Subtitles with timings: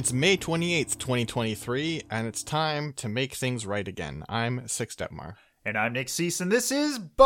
[0.00, 4.24] It's May 28th, 2023, and it's time to make things right again.
[4.30, 5.34] I'm Six Detmar.
[5.62, 7.20] And I'm Nick Cease, and this is Bah.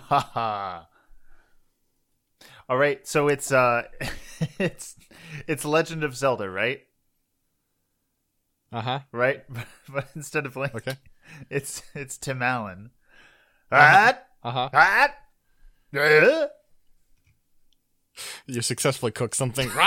[2.66, 3.82] All right, so it's uh,
[4.58, 4.96] it's
[5.46, 6.80] it's Legend of Zelda, right?
[8.72, 9.00] Uh huh.
[9.12, 9.44] Right,
[9.90, 10.96] but instead of Link, Okay.
[11.50, 12.92] it's it's Tim Allen.
[13.68, 14.26] What?
[14.42, 14.70] Uh huh.
[18.46, 19.70] You successfully cooked something.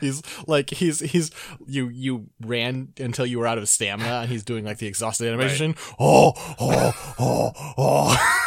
[0.00, 1.30] he's like he's he's
[1.66, 5.26] you you ran until you were out of stamina, and he's doing like the exhausted
[5.28, 5.74] animation.
[5.98, 8.42] Oh oh oh oh.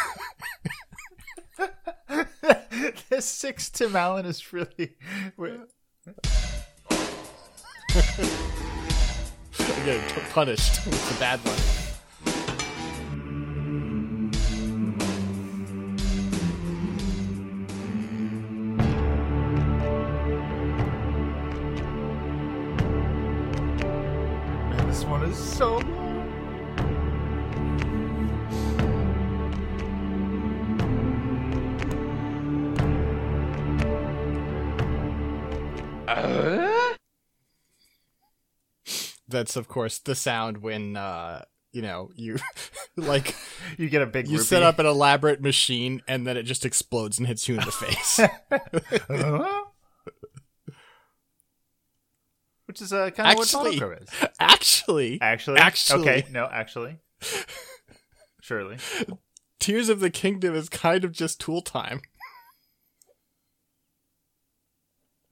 [3.10, 4.96] this six Tim Allen is really.
[5.36, 5.58] we're-
[9.58, 11.56] I'm getting p- punished with the bad one.
[25.30, 26.20] Man, this one is so long.
[39.28, 42.36] That's of course the sound when uh you know you
[42.96, 43.36] like
[43.78, 44.26] You get a big.
[44.26, 44.44] you rupee.
[44.46, 47.70] set up an elaborate machine and then it just explodes and hits you in the
[47.70, 48.20] face.
[49.08, 49.64] Huh?
[52.70, 54.08] Which is uh, kind of what Actually- is.
[54.38, 56.00] Actually, Actually, Actually.
[56.08, 56.98] okay, no, actually,
[58.40, 58.76] surely.
[59.58, 62.00] Tears of the Kingdom is kind of just tool time.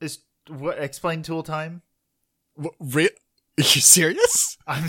[0.01, 1.83] Is what explain tool time?
[2.61, 3.11] Wh- Re- Are
[3.59, 4.59] you serious?
[4.67, 4.89] I'm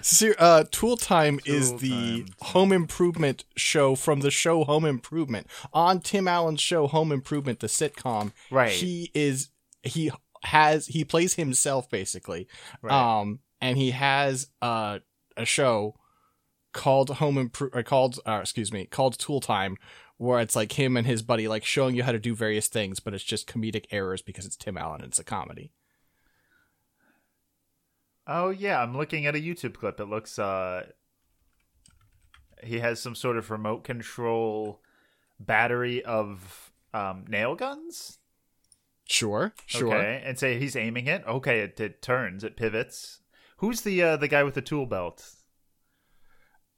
[0.00, 2.26] Ser- uh, Tool Time is the Time.
[2.40, 5.48] home improvement show from the show Home Improvement.
[5.72, 8.70] On Tim Allen's show Home Improvement, the sitcom, right.
[8.70, 9.48] he is
[9.82, 10.12] he
[10.44, 12.48] has he plays himself basically.
[12.82, 12.92] right.
[13.20, 14.98] Um, and he has uh,
[15.36, 15.94] a show
[16.72, 19.76] called Home Improve, uh, called uh, excuse me, called Tool Time,
[20.18, 23.00] where it's like him and his buddy like showing you how to do various things,
[23.00, 25.72] but it's just comedic errors because it's Tim Allen and it's a comedy.
[28.26, 30.00] oh yeah, I'm looking at a YouTube clip.
[30.00, 30.86] It looks uh,
[32.62, 34.80] he has some sort of remote control
[35.40, 38.18] battery of um nail guns.
[39.06, 39.94] Sure, sure.
[39.94, 41.24] Okay, and say he's aiming it.
[41.26, 43.20] Okay, it, it turns, it pivots.
[43.58, 45.24] Who's the uh, the guy with the tool belt?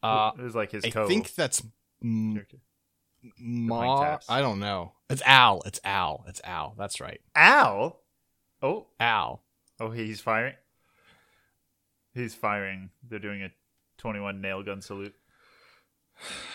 [0.03, 1.06] Uh, it was like his I co.
[1.06, 1.62] think that's
[2.03, 2.44] M-
[3.38, 4.19] Ma.
[4.28, 4.92] I don't know.
[5.09, 5.62] It's Al.
[5.66, 6.25] It's Al.
[6.28, 6.75] It's Al.
[6.76, 7.20] That's right.
[7.34, 8.00] Al.
[8.62, 9.43] Oh, Al.
[9.81, 10.54] oh, he's firing.
[12.14, 12.91] He's firing.
[13.08, 13.50] They're doing a
[13.98, 15.14] twenty-one nail gun salute.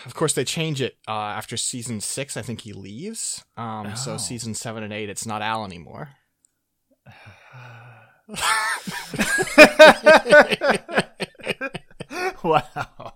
[0.04, 2.36] Of course, they change it uh, after season six.
[2.36, 3.44] I think he leaves.
[3.56, 3.94] Um, Oh.
[3.94, 6.10] So season seven and eight, it's not Al anymore.
[12.42, 13.12] wow.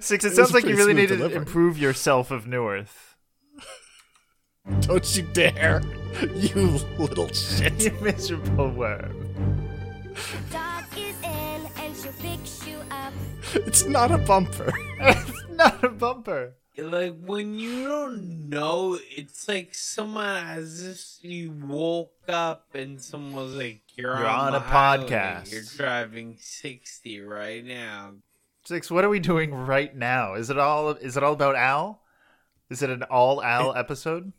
[0.00, 0.24] Six.
[0.24, 3.14] It was sounds like you really smooth need to improve yourself of Neworth.
[4.80, 5.82] Don't you dare,
[6.34, 7.72] you little shit.
[7.84, 9.30] You miserable worm.
[13.66, 14.72] It's not a bumper.
[15.00, 16.54] it's not a bumper.
[16.76, 23.44] Like when you don't know, it's like someone as if you woke up and someone
[23.44, 25.04] was like, "You're, You're on, on the a highway.
[25.08, 28.14] podcast." You're driving sixty right now."
[28.64, 28.90] Six.
[28.90, 30.34] What are we doing right now?
[30.34, 30.90] Is it all?
[30.90, 32.02] Is it all about Al?
[32.70, 34.32] Is it an all Al episode?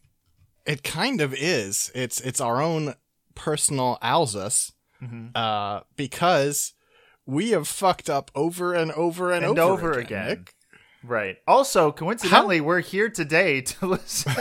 [0.65, 1.89] It kind of is.
[1.95, 2.95] It's it's our own
[3.35, 5.31] personal Alzus, Mhm.
[5.35, 6.73] uh, because
[7.25, 10.31] we have fucked up over and over and, And over, over again.
[10.31, 10.45] again.
[11.03, 11.37] Right.
[11.47, 14.33] Also, coincidentally, we're here today to listen.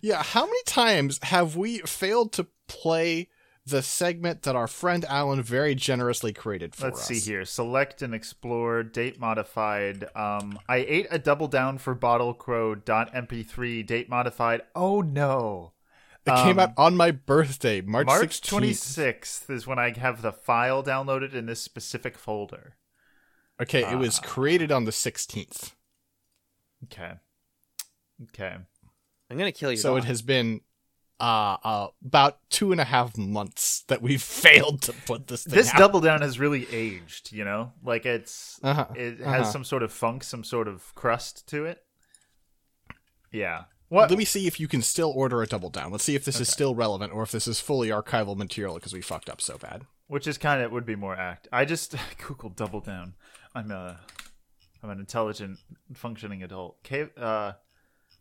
[0.00, 3.28] Yeah, how many times have we failed to play
[3.66, 6.94] the segment that our friend Alan very generously created for us?
[6.94, 7.44] Let's see here.
[7.44, 8.82] Select and explore.
[8.82, 10.04] Date modified.
[10.16, 12.74] Um, I ate a double down for Bottle Crow.
[12.74, 13.86] MP3.
[13.86, 14.62] Date modified.
[14.74, 15.73] Oh no.
[16.26, 20.22] It came Um, out on my birthday, March, March twenty sixth is when I have
[20.22, 22.76] the file downloaded in this specific folder.
[23.60, 24.26] Okay, it was Ah.
[24.26, 25.74] created on the 16th.
[26.84, 27.12] Okay.
[28.24, 28.56] Okay.
[29.30, 29.76] I'm gonna kill you.
[29.76, 30.62] So it has been
[31.20, 35.54] uh, uh about two and a half months that we've failed to put this thing
[35.54, 35.78] This out.
[35.78, 37.32] double down has really aged.
[37.32, 39.44] You know, like it's Uh-huh, it has uh-huh.
[39.52, 41.84] some sort of funk, some sort of crust to it.
[43.30, 43.64] Yeah.
[43.88, 44.10] What?
[44.10, 45.92] Let me see if you can still order a double down.
[45.92, 48.92] Let's see if this is still relevant or if this is fully archival material because
[48.92, 49.82] we fucked up so bad.
[50.06, 51.48] Which is kind of would be more act.
[51.52, 53.14] I just googled double down.
[53.54, 54.00] I'm a
[54.82, 55.58] I'm an intelligent,
[55.94, 56.82] functioning adult.
[56.82, 57.52] Cave, uh,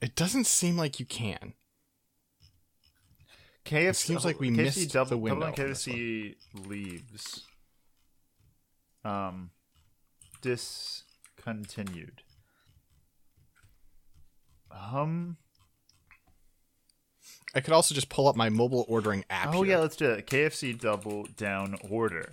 [0.01, 1.53] It doesn't seem like you can.
[3.65, 6.35] KFC seems like we KFC missed double, the window Double on KFC
[6.67, 7.43] leaves.
[9.03, 9.51] Um,
[10.41, 12.23] discontinued.
[14.71, 15.37] Um.
[17.55, 19.49] I could also just pull up my mobile ordering app.
[19.53, 19.73] Oh here.
[19.75, 20.25] yeah, let's do it.
[20.27, 22.31] KFC double down order.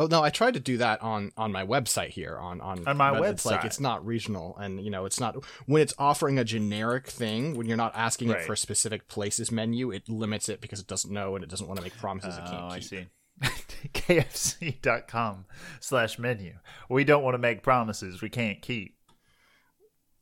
[0.00, 2.96] Oh no, I tried to do that on on my website here on on On
[2.96, 3.64] my but It's like website.
[3.64, 7.66] it's not regional, and you know it's not when it's offering a generic thing when
[7.66, 9.90] you're not asking it for a specific places menu.
[9.90, 12.44] It limits it because it doesn't know and it doesn't want to make promises it
[12.44, 12.84] can't Oh, I keep.
[12.88, 13.06] see.
[13.94, 15.46] KFC.com
[15.80, 16.54] slash menu.
[16.88, 18.96] We don't want to make promises we can't keep.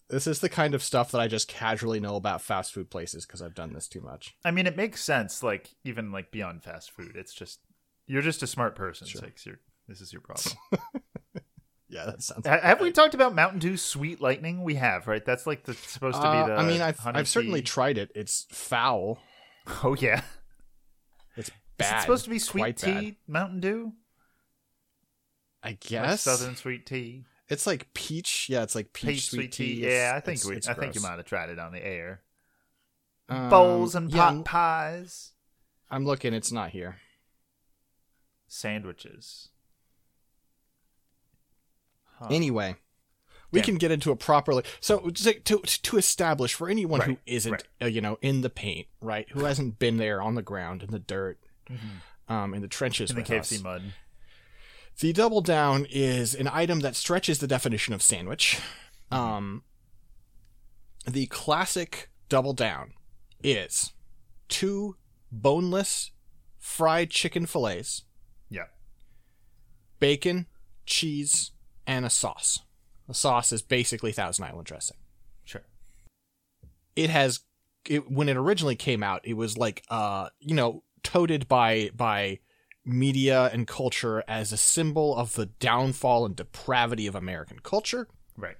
[0.08, 3.26] This is the kind of stuff that I just casually know about fast food places
[3.26, 4.36] because I've done this too much.
[4.44, 5.42] I mean, it makes sense.
[5.42, 7.60] Like even like beyond fast food, it's just
[8.06, 9.06] you're just a smart person.
[9.08, 9.44] Six.
[9.46, 9.58] You're,
[9.88, 10.56] this is your problem.
[11.88, 12.44] Yeah, that sounds.
[12.48, 14.64] Ha- have we talked about Mountain Dew Sweet Lightning?
[14.64, 15.24] We have, right?
[15.24, 16.54] That's like the supposed to be Uh, the.
[16.56, 18.10] I mean, I've I've certainly tea- tried it.
[18.16, 19.20] It's foul.
[19.84, 20.22] oh yeah,
[21.36, 21.98] It's is bad.
[21.98, 23.16] it supposed to be sweet tea bad.
[23.28, 23.92] Mountain Dew?
[25.62, 28.48] I guess Southern sweet tea, it's like peach.
[28.48, 29.86] Yeah, it's like peach, peach sweet, tea.
[29.86, 30.56] Yeah, I think it's- we.
[30.56, 32.22] it's I think you might have tried it on the air.
[33.28, 35.32] Um, Bowls and yeah, pot pies,
[35.90, 36.32] I'm looking.
[36.32, 36.96] It's not here.
[38.46, 39.48] sandwiches.
[42.18, 42.28] Huh.
[42.30, 42.76] Anyway,
[43.50, 44.62] we can get into a properly.
[44.80, 47.64] So to to, to establish for anyone who Right, isn't, right.
[47.82, 50.90] uh, you know, in the paint, right, who hasn't been there on the ground in
[50.90, 51.38] the dirt,
[52.28, 53.18] um, in the trenches Mm-hmm.
[53.18, 53.82] in the KFC us, mud.
[55.00, 58.58] The double down is an item that stretches the definition of sandwich.
[59.10, 59.62] Um,
[61.06, 62.92] the classic double down
[63.42, 63.92] is
[64.48, 64.96] two
[65.30, 66.10] boneless
[66.58, 68.02] fried chicken fillets,
[68.50, 68.66] Yeah.
[70.00, 70.46] bacon,
[70.84, 71.52] cheese,
[71.86, 72.60] and a sauce.
[73.06, 74.96] The sauce is basically Thousand Island dressing.
[75.44, 75.62] Sure.
[76.96, 77.40] It has,
[77.88, 82.40] it, when it originally came out, it was like, uh, you know, toted by by
[82.86, 88.06] media and culture as a symbol of the downfall and depravity of American culture.
[88.36, 88.56] Right.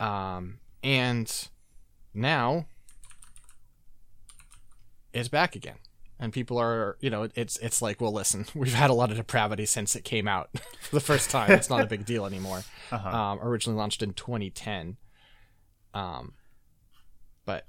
[0.00, 1.48] Um, and
[2.14, 2.66] now
[5.12, 5.76] it's back again.
[6.18, 9.16] And people are, you know, it's it's like, well, listen, we've had a lot of
[9.16, 10.50] depravity since it came out
[10.80, 11.50] for the first time.
[11.50, 12.64] It's not a big deal anymore.
[12.92, 13.08] Uh-huh.
[13.08, 14.98] Um, originally launched in 2010.
[15.94, 16.34] Um,
[17.44, 17.64] but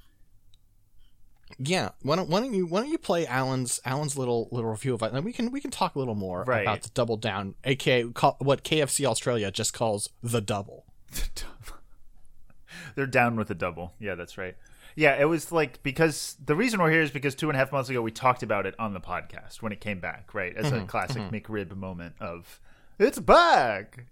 [1.59, 4.93] yeah, why don't why don't you why don't you play Alan's Alan's little little review
[4.93, 6.61] of it, and we can we can talk a little more Right.
[6.61, 10.85] about the double down, aka what KFC Australia just calls the double.
[12.95, 13.93] They're down with the double.
[13.99, 14.55] Yeah, that's right.
[14.95, 17.71] Yeah, it was like because the reason we're here is because two and a half
[17.71, 20.55] months ago we talked about it on the podcast when it came back, right?
[20.55, 22.59] As a classic McRib moment of
[22.97, 24.05] it's back.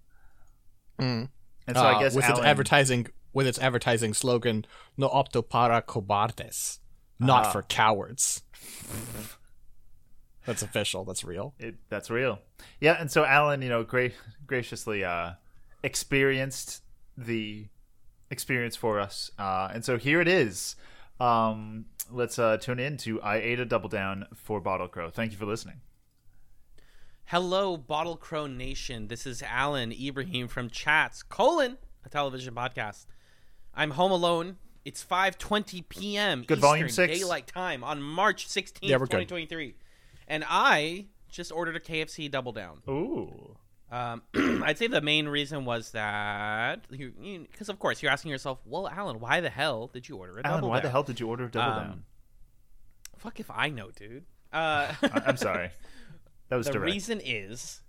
[0.99, 1.29] Mm.
[1.67, 4.65] And so I Uh, guess with Alan, its advertising with its advertising slogan
[4.97, 6.79] "No apto para cobardes,"
[7.25, 7.51] not Ah.
[7.51, 8.43] for cowards.
[10.45, 11.05] That's official.
[11.05, 11.53] That's real.
[11.57, 12.39] it, that's real.
[12.81, 14.11] Yeah, and so Alan, you know, gra-
[14.45, 15.31] graciously uh,
[15.83, 16.83] experienced
[17.17, 17.67] the
[18.29, 20.75] experience for us, uh, and so here it is.
[21.19, 25.09] Um, let's uh, tune in to I ate a double down for Bottle Crow.
[25.09, 25.79] Thank you for listening.
[27.25, 29.07] Hello, Bottle Crow Nation.
[29.07, 33.05] This is Alan Ibrahim from Chatz, colon, a television podcast.
[33.73, 34.57] I'm home alone.
[34.85, 36.39] It's 5:20 p.m.
[36.41, 37.17] Good Eastern volume six?
[37.19, 39.27] Daylight Time on March 16th, Yeah, we're good.
[39.29, 39.75] 2023.
[40.27, 42.81] And I just ordered a KFC double down.
[42.89, 43.55] Ooh.
[43.91, 44.23] Um,
[44.65, 49.19] I'd say the main reason was that because of course you're asking yourself, well, Alan,
[49.19, 50.51] why the hell did you order a double down?
[50.51, 50.83] Alan, double why down?
[50.83, 52.03] the hell did you order a double Um, down?
[53.17, 54.25] Fuck if I know, dude.
[54.51, 55.69] Uh, I- I'm sorry.
[56.49, 56.91] That was the direct.
[56.93, 57.81] reason is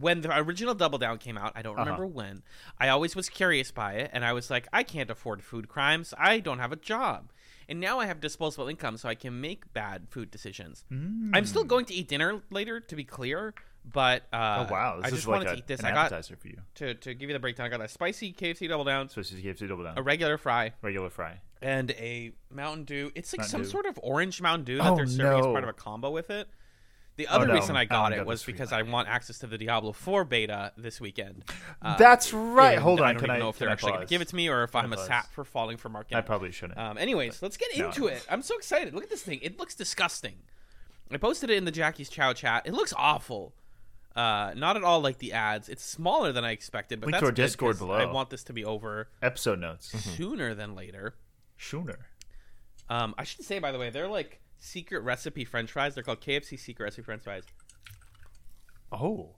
[0.00, 1.84] when the original Double Down came out, I don't Uh-huh.
[1.84, 2.42] remember when.
[2.78, 6.14] I always was curious by it, and I was like, I can't afford food crimes.
[6.18, 7.32] I don't have a job.
[7.68, 10.84] And now I have disposable income, so I can make bad food decisions.
[10.90, 15.06] I'm still going to eat dinner later, to be clear, but uh, oh wow, this
[15.06, 15.82] I just like wanted a, to eat this.
[15.82, 16.58] I got appetizer for you.
[16.76, 17.66] to to give you the breakdown.
[17.66, 21.08] I got a spicy KFC Double Down, spicy KFC double down, a regular fry, regular
[21.10, 21.40] fry.
[21.62, 23.10] and a Mountain Dew.
[23.14, 23.68] It's like Mountain some Dew.
[23.68, 26.30] sort of orange Mountain Dew that Oh, they're serving as part of a combo with
[26.30, 26.48] it.
[27.16, 27.54] The other no.
[27.54, 28.54] reason I got Alan it was this for you.
[28.54, 31.44] because I want access to the Diablo 4 beta this weekend.
[31.82, 32.78] Uh, That's right.
[32.78, 33.06] Hold on.
[33.06, 34.36] I don't can even I know if they're I actually going to give it to
[34.36, 36.16] me or if I'm a sap for falling for market.
[36.16, 36.78] I probably shouldn't.
[36.78, 37.86] Um, anyways, let's get No.
[37.88, 38.24] into it.
[38.30, 38.94] I'm so excited.
[38.94, 39.40] Look at this thing.
[39.42, 40.36] It looks disgusting.
[41.10, 42.62] I posted it in the Jackie's Chow chat.
[42.66, 43.52] It looks awful.
[44.16, 45.68] Uh, not at all like the ads.
[45.68, 47.94] It's smaller than I expected, but Link that's to our Discord below.
[47.94, 49.88] I want this to be over Episode notes.
[49.88, 51.14] sooner than later.
[51.58, 51.98] Sooner.
[52.88, 55.94] Um, I should say, by the way, they're like secret recipe French fries.
[55.94, 57.42] They're called KFC secret recipe French fries.
[58.92, 59.30] Oh.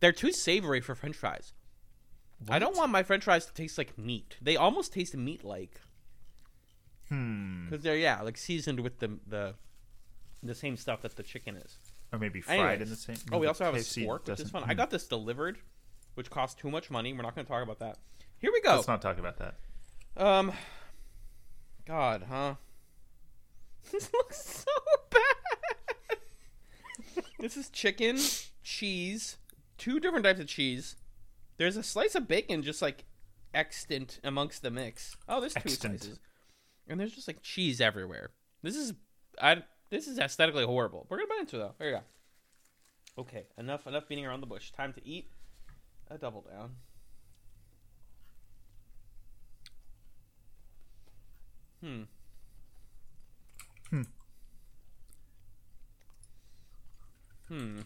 [0.00, 1.52] They're too savory for French fries.
[2.48, 4.36] I don't want my French fries to taste like meat.
[4.40, 5.80] They almost taste meat like
[7.08, 7.66] Hmm.
[7.66, 9.54] because they're yeah like seasoned with the the
[10.42, 11.78] the same stuff that the chicken is.
[12.12, 12.80] Or maybe fried Anyways.
[12.82, 13.16] in the same.
[13.32, 14.62] Oh, we also have a KFC spork, which is fun.
[14.62, 14.70] hmm.
[14.70, 15.58] I got this delivered,
[16.14, 17.12] which cost too much money.
[17.12, 17.98] We're not going to talk about that.
[18.38, 18.76] Here we go.
[18.76, 19.54] Let's not talk about that.
[20.16, 20.52] Um,
[21.86, 22.54] God, huh?
[23.92, 24.72] This looks so
[25.10, 26.18] bad.
[27.38, 28.18] this is chicken,
[28.62, 29.36] cheese,
[29.78, 30.96] two different types of cheese.
[31.58, 33.04] There's a slice of bacon just like
[33.52, 35.16] extant amongst the mix.
[35.28, 36.00] Oh, there's two Extant.
[36.00, 36.18] slices,
[36.88, 38.30] and there's just like cheese everywhere.
[38.62, 38.94] This is,
[39.40, 39.62] I.
[39.90, 41.06] This is aesthetically horrible.
[41.08, 41.74] We're gonna bite into it though.
[41.78, 42.02] There you go.
[43.22, 44.72] Okay, enough enough beating around the bush.
[44.72, 45.30] Time to eat
[46.10, 46.70] a double down.
[51.82, 52.02] Hmm.
[53.94, 54.02] Hmm.
[57.48, 57.78] Hmm.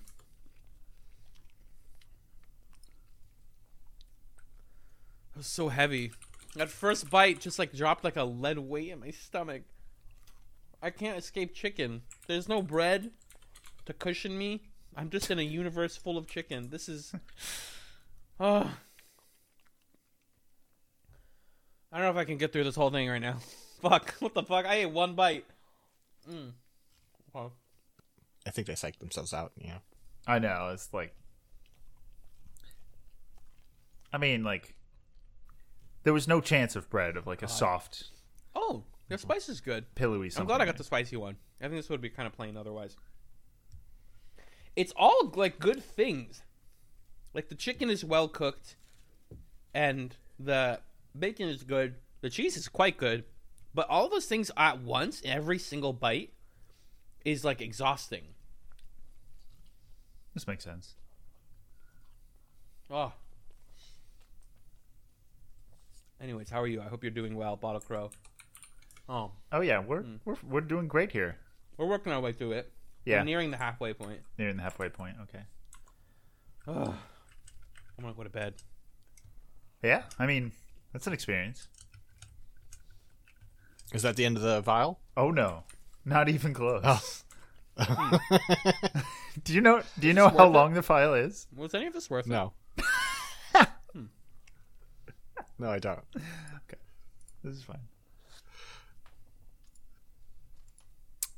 [5.32, 6.12] It was so heavy.
[6.54, 9.62] That first bite just like dropped like a lead weight in my stomach.
[10.82, 12.02] I can't escape chicken.
[12.26, 13.10] There's no bread
[13.84, 14.62] to cushion me.
[14.96, 16.70] I'm just in a universe full of chicken.
[16.70, 17.12] This is.
[18.40, 18.70] Oh.
[21.90, 23.38] I don't know if I can get through this whole thing right now.
[23.82, 24.14] Fuck.
[24.20, 24.66] What the fuck?
[24.66, 25.46] I ate one bite.
[26.28, 26.52] Mm.
[27.32, 27.52] Well,
[28.47, 29.52] I think they psyched themselves out.
[29.56, 29.78] Yeah.
[30.26, 30.70] I know.
[30.73, 31.14] It's like.
[34.12, 34.75] I mean, like.
[36.04, 38.04] There was no chance of bread of like a soft,
[38.54, 39.94] Oh, the spice is good.
[39.94, 40.42] pillowy something.
[40.42, 41.37] I'm glad I got the spicy one.
[41.61, 42.97] I think this would be kind of plain otherwise.
[44.75, 46.42] It's all like good things.
[47.35, 48.76] Like the chicken is well cooked,
[49.75, 50.80] and the
[51.18, 51.97] bacon is good.
[52.23, 53.25] The cheese is quite good,
[53.78, 56.32] but all those things at once, every single bite,
[57.25, 58.25] is like exhausting.
[60.35, 60.97] This makes sense.
[62.90, 63.12] Oh.
[66.20, 66.80] Anyways, how are you?
[66.80, 68.11] I hope you're doing well, Bottle Crow.
[69.08, 70.16] Oh, Oh yeah, we're Hmm.
[70.25, 71.38] we're we're doing great here.
[71.76, 72.73] we're working our way through it.
[73.04, 74.23] Yeah, We're nearing the halfway point.
[74.38, 75.18] nearing the halfway point.
[75.23, 75.44] Okay.
[76.66, 76.99] Oh.
[77.97, 78.54] I'm gonna go to bed.
[79.85, 80.50] Yeah, I mean
[80.92, 81.68] that's an experience.
[83.92, 85.00] Is that the end of the vial?
[85.16, 85.64] Oh no,
[86.04, 86.83] not even close.
[86.85, 87.00] Oh.
[89.45, 89.83] do you know?
[89.99, 90.50] Do you know how worth it?
[90.50, 91.47] long the file is?
[91.57, 92.30] Was any of this worth it?
[92.30, 92.52] No.
[93.95, 94.04] Hmm.
[95.59, 96.04] no, I don't.
[96.14, 96.78] Okay,
[97.42, 97.80] this is fine.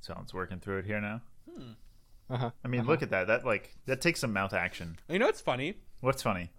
[0.01, 1.21] So it's working through it here now.
[1.49, 1.71] Hmm.
[2.29, 2.51] Uh-huh.
[2.65, 2.91] I mean, uh-huh.
[2.91, 3.29] look at that.
[3.29, 4.99] That like that takes some mouth action.
[5.09, 5.77] You know what's funny?
[6.01, 6.51] What's funny?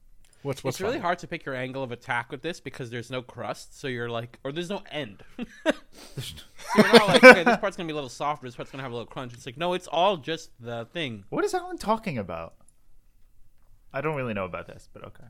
[0.44, 1.02] What's what's it's really funny?
[1.04, 4.10] hard to pick your angle of attack with this because there's no crust, so you're
[4.10, 5.24] like, or there's no end.
[5.68, 5.74] so
[6.76, 8.92] you're not like, okay, this part's gonna be a little softer, this part's gonna have
[8.92, 9.34] a little crunch.
[9.34, 11.26] It's like, no, it's all just the thing.
[11.30, 12.56] What is Alan talking about?
[13.94, 15.26] I don't really know about this, but okay.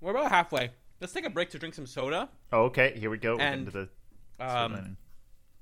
[0.00, 0.70] We're about halfway.
[1.00, 2.28] Let's take a break to drink some soda.
[2.52, 2.94] Oh, okay.
[2.98, 3.38] Here we go.
[3.38, 3.70] And, into
[4.38, 4.96] the Um,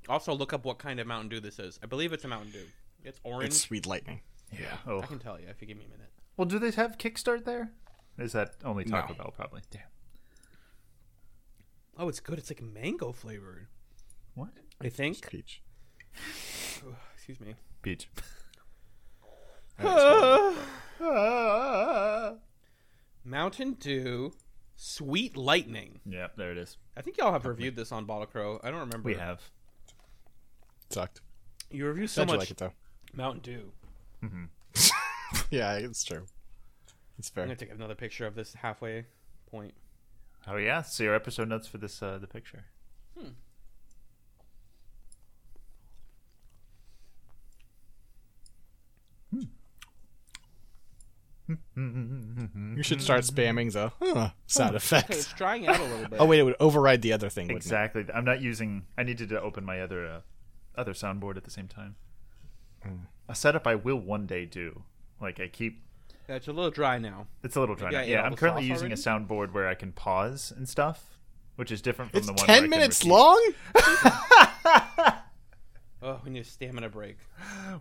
[0.09, 1.79] also, look up what kind of Mountain Dew this is.
[1.83, 2.67] I believe it's a Mountain Dew.
[3.05, 3.49] It's orange.
[3.49, 4.21] It's sweet lightning.
[4.53, 4.77] yeah.
[4.87, 5.01] Oh.
[5.01, 6.11] I can tell you if you give me a minute.
[6.39, 7.73] Well, do they have Kickstart there?
[8.17, 9.19] Is that only Taco No.
[9.19, 9.33] Bell?
[9.37, 9.61] Probably.
[9.71, 9.83] Damn.
[11.99, 12.39] Oh, it's good.
[12.39, 13.67] It's like mango flavored.
[14.35, 14.51] What?
[14.81, 15.29] I think.
[15.29, 15.61] Peach.
[17.15, 17.55] Excuse me.
[17.83, 18.09] Peach.
[23.25, 24.33] Mountain Dew,
[24.77, 26.01] Sweet Lightning.
[26.07, 26.77] yeah, there it is.
[26.97, 28.61] I think y'all have reviewed this on Bottle Crow.
[28.63, 29.07] I don't remember.
[29.07, 29.41] We have.
[30.91, 31.21] Sucked.
[31.71, 32.73] You review so Glad you much like it though.
[33.13, 33.73] Mountain Dew.
[34.25, 34.45] Mm-hmm.
[35.51, 36.27] Yeah, it's true.
[37.19, 37.45] It's fair.
[37.45, 39.07] I'm gonna take another picture of this halfway
[39.51, 39.73] point.
[40.47, 40.83] Oh yeah.
[40.83, 42.03] See your episode notes for this.
[42.03, 42.65] Uh, the picture.
[51.77, 55.17] You should start spamming the huh, sound Okay, effects.
[55.19, 56.13] it's drying out a little bit.
[56.21, 57.47] Oh wait, it would override the other thing.
[57.47, 58.05] Wouldn't Exactly.
[58.15, 58.85] I'm not using.
[58.99, 60.21] I needed to open my other uh,
[60.77, 61.97] other soundboard at the same time.
[63.29, 64.83] A setup I will one day do.
[65.21, 65.83] Like I keep.
[66.29, 67.27] Yeah, it's a little dry now.
[67.43, 67.91] It's a little dry.
[67.91, 68.01] Now.
[68.03, 71.19] Yeah, I'm currently sauce using a soundboard where I can pause and stuff,
[71.57, 72.47] which is different from It's the one.
[72.47, 73.13] where I ten can minutes repeat.
[73.13, 73.53] long.
[76.01, 77.19] Oh, we need a stamina break.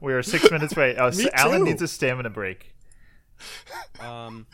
[0.02, 0.96] We are six minutes away.
[0.98, 1.66] Uh, Me so Alan too.
[1.66, 2.74] needs a stamina break.
[4.00, 4.48] Um,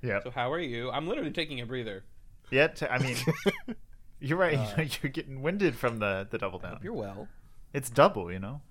[0.00, 0.20] Yeah.
[0.22, 0.90] so how are you?
[0.90, 2.04] I'm literally taking a breather.
[2.50, 2.68] Yeah.
[2.68, 3.16] T- I mean,
[4.20, 4.52] you're right.
[4.52, 6.72] you know, you're getting winded from the the double down.
[6.74, 7.28] Hope you're well.
[7.74, 8.32] It's double.
[8.32, 8.62] You know.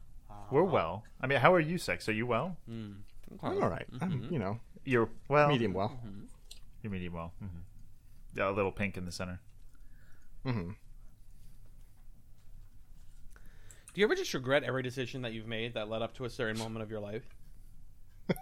[0.51, 1.03] We're well.
[1.21, 2.07] I mean, how are you, sex?
[2.09, 2.57] Are you well?
[2.69, 2.95] Mm.
[3.43, 3.85] I'm all right.
[4.01, 5.47] I'm, you know, You're well.
[5.49, 5.99] medium well.
[6.81, 7.33] You're medium well.
[7.39, 7.47] hmm
[8.35, 9.39] Yeah, a little pink in the center.
[10.43, 10.71] hmm
[13.93, 16.29] Do you ever just regret every decision that you've made that led up to a
[16.29, 17.23] certain moment of your life?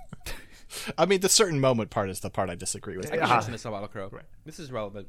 [0.98, 3.08] I mean, the certain moment part is the part I disagree with.
[3.14, 3.34] I can Ah.
[3.36, 4.10] mention this about Crow.
[4.12, 4.26] Right.
[4.46, 5.08] This is relevant.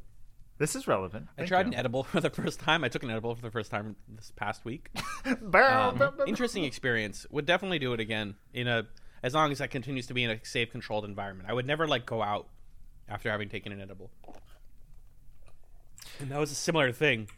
[0.59, 1.29] This is relevant.
[1.37, 1.73] I tried you.
[1.73, 2.85] an edible for the first time.
[2.85, 4.91] I took an edible for the first time this past week.
[5.55, 7.27] Um, interesting experience.
[7.31, 8.87] Would definitely do it again in a
[9.23, 11.49] as long as that continues to be in a safe, controlled environment.
[11.49, 12.47] I would never like go out
[13.09, 14.11] after having taken an edible.
[16.21, 17.29] And that was a similar thing,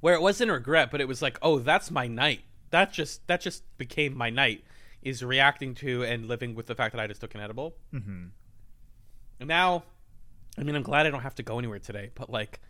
[0.00, 2.40] where it wasn't regret, but it was like, oh, that's my night.
[2.70, 4.64] That just that just became my night.
[5.02, 7.74] Is reacting to and living with the fact that I just took an edible.
[7.94, 8.24] Mm-hmm.
[9.38, 9.84] And now,
[10.58, 12.60] I mean, I'm glad I don't have to go anywhere today, but like.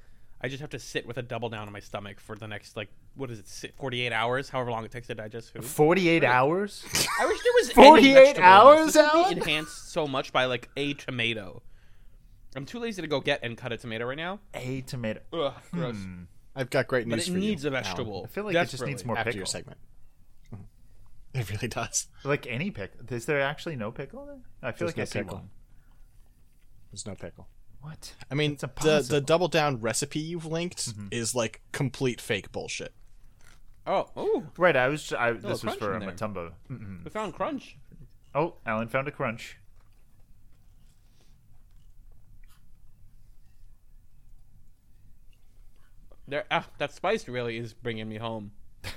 [0.43, 2.75] I just have to sit with a double down on my stomach for the next
[2.75, 5.63] like what is it, 48 hours, however long it takes to digest food.
[5.67, 6.83] 48 hours?
[7.21, 8.43] I wish there was 48 any vegetable in this.
[8.43, 11.61] hours, This would be enhanced so much by like a tomato.
[12.57, 14.41] I'm too lazy to go get and cut a tomato right now.
[14.55, 15.21] A tomato.
[15.35, 15.97] Ugh, gross.
[15.97, 16.23] Hmm.
[16.57, 17.41] I've got great news But news it for you.
[17.51, 18.23] needs a Alan, vegetable.
[18.25, 19.07] I feel like it just needs Desperately.
[19.09, 19.39] more after pickle.
[19.41, 19.79] your segment.
[21.35, 22.07] It really does.
[22.25, 23.01] Like any pickle.
[23.15, 24.39] Is there actually no pickle there?
[24.63, 25.37] I feel There's like I no see pickle.
[25.37, 25.51] one.
[26.91, 27.47] There's no pickle.
[27.83, 28.15] What?
[28.31, 31.09] I mean, It's the the double down recipe you've linked Mm-hmm.
[31.11, 32.93] is like complete fake bullshit.
[33.87, 35.13] Oh, oh, Right, I was.
[35.13, 36.01] I, this was for a.
[36.01, 36.53] Matumbo.
[36.71, 37.03] Mm-mm.
[37.05, 37.77] we found crunch.
[38.35, 39.57] Oh, Alan found a crunch.
[46.29, 48.53] There, ah, that spice really is bringing me home.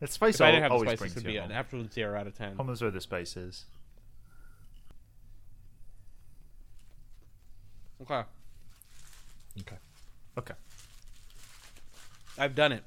[0.00, 1.40] That spice If I al- didn't have the always spice, brings this would you be
[1.40, 1.50] home.
[1.50, 2.56] an absolute zero out of ten.
[2.56, 3.64] Home is where the spice is.
[8.04, 8.22] Okay,
[9.60, 9.76] Okay.
[10.36, 10.54] Okay.
[12.36, 12.82] I've done it.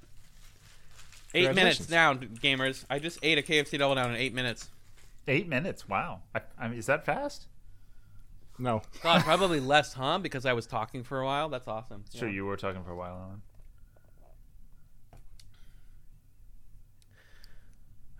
[1.33, 1.89] Eight minutes Congratulations.
[1.89, 2.85] now, gamers.
[2.89, 4.69] I just ate a KFC double down in eight minutes.
[5.27, 5.87] Eight minutes.
[5.87, 6.21] Wow.
[6.35, 7.47] I, I mean, is that fast?
[8.59, 8.81] No.
[9.03, 10.17] God, probably less, huh?
[10.19, 11.47] Because I was talking for a while.
[11.49, 12.03] That's awesome.
[12.13, 12.35] Sure, Yeah.
[12.35, 13.31] you were talking for a while,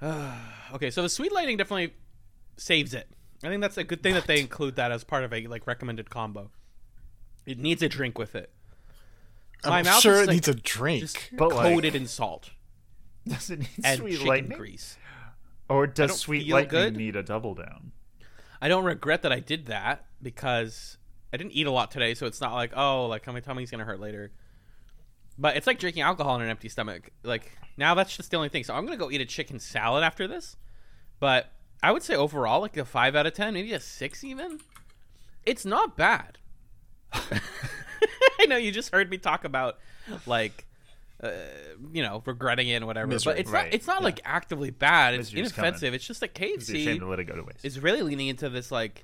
[0.02, 0.34] Alan.
[0.74, 1.94] Okay, so the sweet lightning definitely
[2.58, 3.08] saves it.
[3.44, 5.66] I think that's a good thing that they include that as part of a like
[5.68, 6.52] recommended combo.
[7.48, 8.52] It needs a drink with it.
[9.66, 11.02] My I'm mouth sure is, it like, needs a drink.
[11.02, 12.52] Just But, like- coated in salt
[13.28, 14.58] Does it need and sweet chicken lightning?
[14.58, 14.98] grease.
[15.70, 16.96] Or does sweet lightning good.
[16.98, 17.92] need a double down?
[18.62, 20.98] I don't regret that I did that because
[21.34, 23.84] I didn't eat a lot today, so it's not like oh, like my tummy's gonna
[23.86, 24.32] hurt later.
[25.38, 27.10] But it's like drinking alcohol on an empty stomach.
[27.24, 28.64] Like now, that's just the only thing.
[28.64, 30.56] So I'm gonna go eat a chicken salad after this.
[31.20, 31.52] But
[31.84, 34.60] I would say overall, like a five out of ten, maybe a six even.
[35.46, 36.38] It's not bad.
[38.40, 39.78] I know you just heard me talk about
[40.26, 40.64] like.
[41.20, 41.32] Uh,
[41.92, 43.34] you know, regretting it and whatever, Misery.
[43.34, 43.66] but it's Right.
[43.66, 43.74] not.
[43.74, 45.16] It's not like actively bad.
[45.16, 45.80] It's Misery's inoffensive.
[45.88, 45.94] coming.
[45.96, 47.66] It's just like You'd be ashamed KFC to let it go to waste.
[47.66, 49.04] is really leaning into this like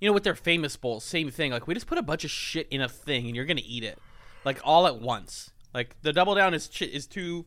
[0.00, 2.32] you know with their famous bowls same thing like we just put a bunch of
[2.32, 3.96] shit in a thing and you're gonna eat it
[4.44, 7.46] like all at once like the double down is chi- is two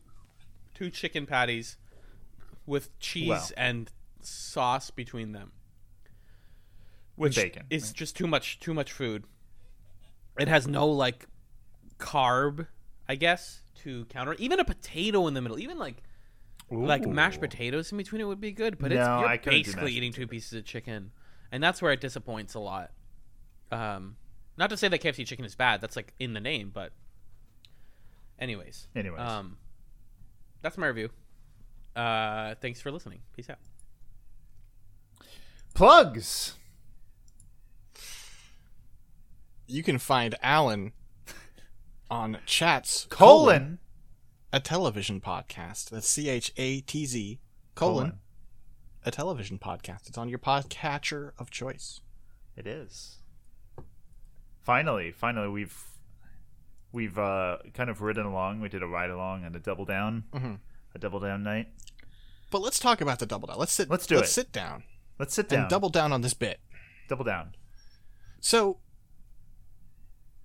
[0.74, 1.76] two chicken patties
[2.64, 3.40] with cheese Wow.
[3.58, 3.90] and
[4.22, 5.52] sauce between them
[7.22, 7.94] which bacon, is right?
[7.94, 9.24] just too much too much food
[10.38, 11.26] it has no like
[11.98, 12.66] carb
[13.08, 16.02] i guess to counter even a potato in the middle even like
[16.70, 20.10] like mashed potatoes in between it would be good, but it's you're I basically eating
[20.10, 21.10] two pieces of chicken,
[21.50, 22.92] and that's where it disappoints a lot.
[23.70, 24.16] Um,
[24.56, 26.92] not to say that KFC chicken is bad; that's like in the name, but
[28.38, 29.20] anyways, Anyways.
[29.20, 29.58] um,
[30.62, 31.10] that's my review.
[31.94, 33.20] Uh, thanks for listening.
[33.36, 33.58] Peace out.
[35.74, 36.54] Plugs.
[39.72, 40.92] You can find Alan
[42.10, 43.78] on Chatz Colon.
[44.52, 45.88] a television podcast.
[45.88, 47.40] That's C H A T Z
[47.74, 48.18] colon, Colon.
[49.06, 50.08] a television podcast.
[50.08, 52.02] It's on your podcatcher of choice.
[52.54, 53.20] It is.
[54.62, 55.82] Finally, finally, we've
[56.92, 58.60] we've uh, kind of ridden along.
[58.60, 60.58] We did a ride along and a double down, Mhm.
[60.94, 61.68] a double down night.
[62.50, 63.58] But let's talk about the double down.
[63.58, 63.88] Let's sit.
[63.88, 64.32] Let's do let's it.
[64.34, 64.84] sit down
[65.18, 65.60] Let's sit down.
[65.60, 66.60] and double down on this bit.
[67.08, 67.54] double down.
[68.38, 68.80] So,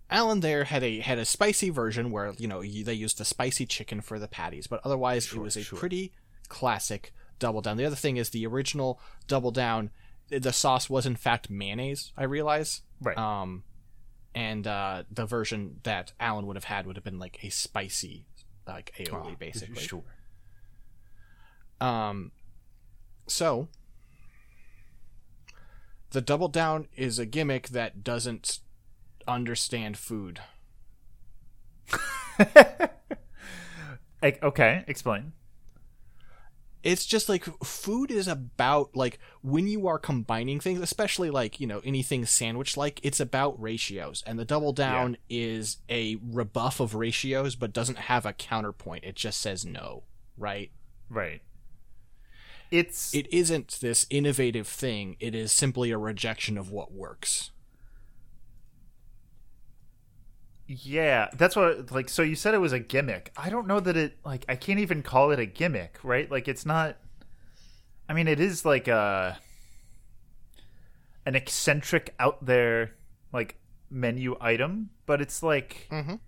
[0.10, 3.26] Alan there had a had a spicy version where you know you, they used the
[3.26, 5.78] spicy chicken for the patties, but otherwise Sure, it was a sure.
[5.78, 6.14] pretty
[6.48, 7.78] classic double down.
[7.78, 9.90] The other thing is the original double down.
[10.30, 12.12] The sauce was in fact mayonnaise.
[12.18, 12.82] I realize.
[13.02, 13.18] Right.
[13.18, 13.64] Um,
[14.34, 18.26] and uh, the version that Alan would have had would have been like a spicy,
[18.68, 19.82] like aioli, Ah, basically.
[19.82, 20.04] Sure.
[21.82, 22.32] Um,
[23.28, 23.68] so
[26.12, 28.60] the double down is a gimmick that doesn't
[29.28, 30.40] understand food.
[34.44, 35.34] Okay, explain.
[36.84, 41.68] It's just like food is about like when you are combining things, especially like, you
[41.68, 44.24] know, anything sandwich like, it's about ratios.
[44.26, 49.04] And the double down is a rebuff of ratios but doesn't have a counterpoint.
[49.04, 50.04] It just says no,
[50.38, 50.72] right?
[51.10, 51.42] Right.
[52.72, 55.16] it's it isn't this innovative thing.
[55.20, 57.52] It is simply a rejection of what works.
[60.68, 63.32] Yeah, that's what like so you said it was a gimmick.
[63.38, 66.30] I don't know that it like I can't even call it a gimmick, right?
[66.30, 66.98] Like it's not
[68.10, 69.40] I mean it is like a
[71.26, 72.96] an eccentric out there
[73.32, 73.56] like
[73.90, 76.20] menu item, but it's like Mhm.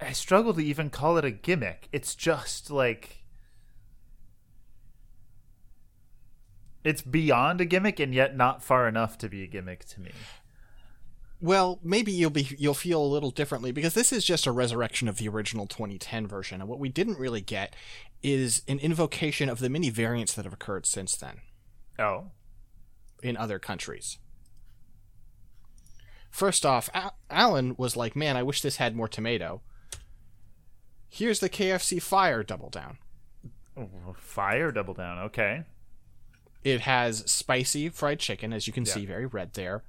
[0.00, 1.88] I struggle to even call it a gimmick.
[1.92, 3.22] It's just like
[6.82, 10.10] it's beyond a gimmick and yet not far enough to be a gimmick to me.
[11.40, 15.08] Well, maybe you'll be you'll feel a little differently because this is just a resurrection
[15.08, 17.74] of the original 2010 version, and what we didn't really get
[18.22, 21.40] is an invocation of the many variants that have occurred since then
[21.98, 22.30] Oh.
[23.22, 24.18] in other countries.
[26.30, 29.60] First off, Al- Alan was like, "Man, I wish this had more tomato."
[31.08, 32.98] Here's the KFC Fire Double Down.
[34.16, 35.18] Fire double down.
[35.18, 35.64] Okay.
[36.62, 38.92] It has spicy fried chicken, as you can Yeah.
[38.94, 39.82] see, very red there.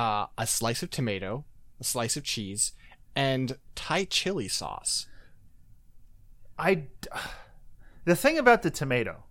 [0.00, 1.44] Uh, a slice of tomato,
[1.78, 2.72] a slice of cheese,
[3.14, 5.06] and Thai chili sauce.
[6.58, 6.84] I
[8.06, 9.24] the thing about the tomato,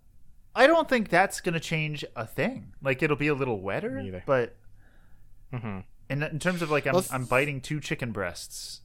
[0.56, 2.74] I don't think that's gonna change a thing.
[2.84, 4.56] Like it'll be a little wetter, but
[5.54, 5.80] Mm-hmm.
[6.12, 8.82] in in terms of like I'm Well, I'm biting two chicken breasts,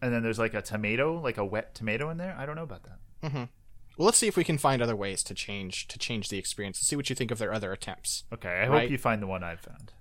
[0.00, 2.36] and then there's like a tomato, like a wet tomato in there.
[2.38, 3.00] I don't know about that.
[3.98, 6.78] Well, let's see if we can find other ways to change to change the experience.
[6.78, 8.22] See what you think of their other attempts.
[8.32, 8.82] Okay, I Right.
[8.82, 9.92] hope you find the one I've found.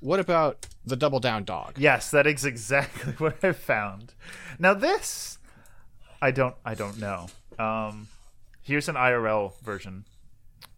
[0.00, 1.78] What about the double down dog?
[1.78, 4.14] Yes, that is exactly what I found.
[4.58, 5.38] Now this,
[6.22, 7.26] I don't I don't know.
[7.58, 8.08] Um,
[8.62, 10.04] here's an IRL version.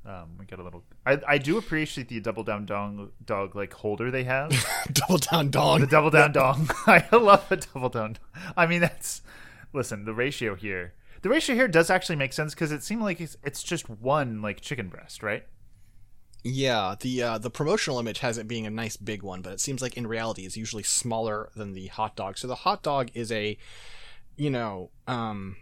[0.06, 0.82] Um, we got a little.
[1.04, 4.50] I, I do appreciate the double down dog dog like holder they have.
[4.92, 5.80] double down dog.
[5.80, 6.70] The double down dong.
[6.86, 8.16] I love the double down.
[8.56, 9.20] I mean, that's
[9.74, 10.06] listen.
[10.06, 13.36] The ratio here, the ratio here does actually make sense because it seemed like it's,
[13.44, 15.44] it's just one like chicken breast, right?
[16.42, 19.60] Yeah, the uh, the promotional image has it being a nice big one, but it
[19.60, 22.38] seems like in reality it's usually smaller than the hot dog.
[22.38, 23.58] So the hot dog is a,
[24.36, 25.56] you know, um,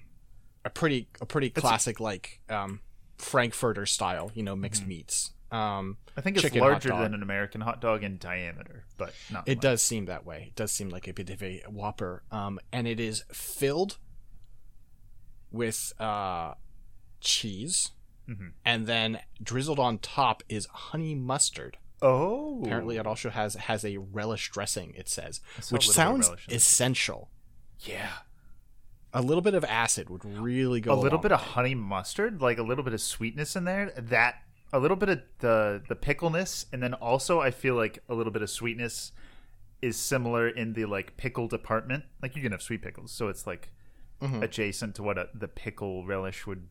[0.65, 2.81] a pretty a pretty classic like um,
[3.17, 5.33] Frankfurter style, you know, mixed meats.
[5.51, 9.49] Um, I think it's larger than an American hot dog in diameter, but not.
[9.49, 9.63] It much.
[9.63, 10.47] does seem that way.
[10.49, 12.23] It does seem like a bit of a whopper.
[12.31, 13.99] Um, and it is filled
[15.51, 16.55] with uh,
[17.21, 17.93] cheese,
[18.29, 18.53] Mhm.
[18.65, 21.79] and then drizzled on top is honey mustard.
[22.03, 24.93] Oh, Apparently, it also has has a relish dressing.
[24.95, 27.31] It says, which little bit of sounds essential.
[27.81, 28.19] yeah.
[29.15, 30.93] A little bit of acid would really go.
[30.93, 33.91] A little bit of honey mustard, like a little bit of sweetness in there.
[33.97, 38.15] That a little bit of the the pickleness, and then also I feel like a
[38.15, 39.13] little bit of sweetness
[39.81, 42.05] is similar in the like pickle department.
[42.23, 43.73] Like you can have sweet pickles, so it's like
[44.21, 44.43] Mhm.
[44.43, 46.69] adjacent to what a, the pickle relish would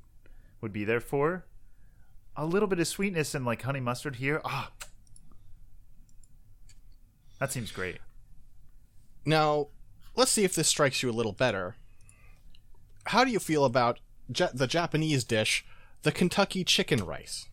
[0.61, 1.45] would be there for.
[2.35, 4.41] A little bit of sweetness and like honey mustard here.
[4.45, 4.71] Ah,
[7.39, 7.97] that seems great.
[9.25, 9.67] Now,
[10.15, 11.75] let's see if this strikes you a little better.
[13.07, 13.99] How do you feel about
[14.33, 15.65] ja- the Japanese dish,
[16.03, 17.47] the Kentucky chicken rice?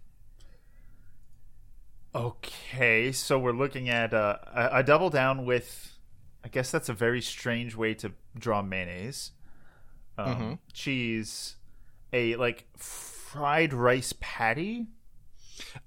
[2.15, 5.97] Okay, so we're looking at uh, a, a double down with,
[6.45, 9.33] I guess that's a very strange way to draw mayonnaise,
[10.17, 10.59] um, Mhm.
[10.73, 11.57] cheese,
[12.15, 14.87] a like fried rice patty.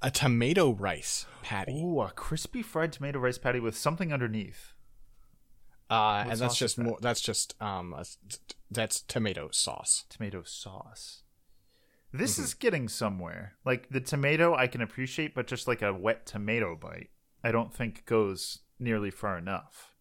[0.01, 1.81] A tomato rice patty.
[1.83, 4.73] Ooh, a crispy fried tomato rice patty with something underneath.
[5.89, 6.83] Uh, What and that's just that?
[6.83, 6.97] more.
[7.01, 7.93] That's just um.
[7.93, 8.05] a-
[8.69, 10.03] that's tomato sauce.
[10.09, 11.23] Tomato sauce.
[12.11, 13.53] This is getting somewhere.
[13.65, 17.09] Like the tomato, I can appreciate, but just like a wet tomato bite,
[17.43, 19.93] I don't think goes nearly far enough.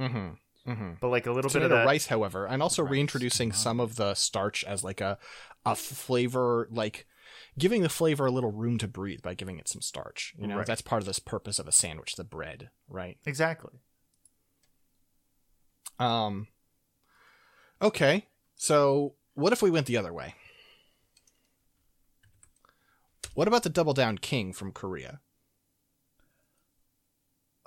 [0.00, 0.34] Mm-hmm.
[0.66, 0.92] Mm-hmm.
[1.00, 3.62] But like a little bit of that rice, however, and also Rice, reintroducing come on.
[3.62, 5.18] some of the starch as like a
[5.66, 7.06] a flavor, like
[7.58, 10.34] giving the flavor a little room to breathe by giving it some starch.
[10.38, 10.66] You know, Right.
[10.66, 13.18] that's part of this purpose of a sandwich, the bread, right?
[13.26, 13.80] exactly.
[15.98, 16.48] Um.
[17.82, 20.34] Okay, so what if we went the other way?
[23.34, 25.20] What about the Double Down King from Korea?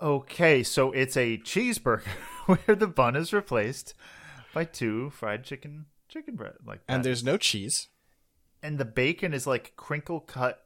[0.01, 2.05] Okay, so it's a cheeseburger
[2.45, 3.93] where the bun is replaced
[4.53, 6.93] by two fried chicken chicken bread like that.
[6.93, 7.87] And there's no cheese.
[8.61, 10.59] and the bacon is like crinkle cut.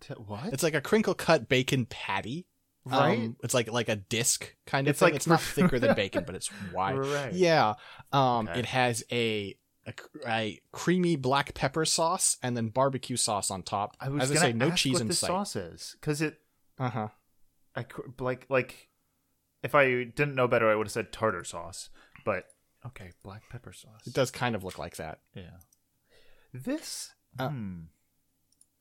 [0.00, 0.52] T- what?
[0.52, 2.46] It's like a crinkle cut bacon patty.
[2.86, 3.18] Right?
[3.18, 5.06] Um, it's like like a disc kind of It's thing.
[5.06, 6.98] like- it's not thicker than bacon, but it's wide.
[6.98, 7.32] Right.
[7.32, 7.74] Yeah.
[8.12, 8.60] Um, Okay.
[8.60, 9.56] it has a,
[9.86, 9.92] a
[10.26, 13.96] a creamy black pepper sauce and then barbecue sauce on top.
[14.00, 15.26] I was As I gonna say, no cheese what in the sight.
[15.28, 16.38] sauce is because it
[16.78, 17.08] Uh huh.
[17.76, 17.84] I
[18.18, 18.88] like like
[19.62, 21.90] if I didn't know better, I would have said tartar sauce.
[22.24, 22.46] But
[22.86, 24.06] okay, black pepper sauce.
[24.06, 25.20] It does kind of look like that.
[25.34, 25.58] Yeah.
[26.52, 27.12] This.
[27.38, 27.78] Uh, hmm.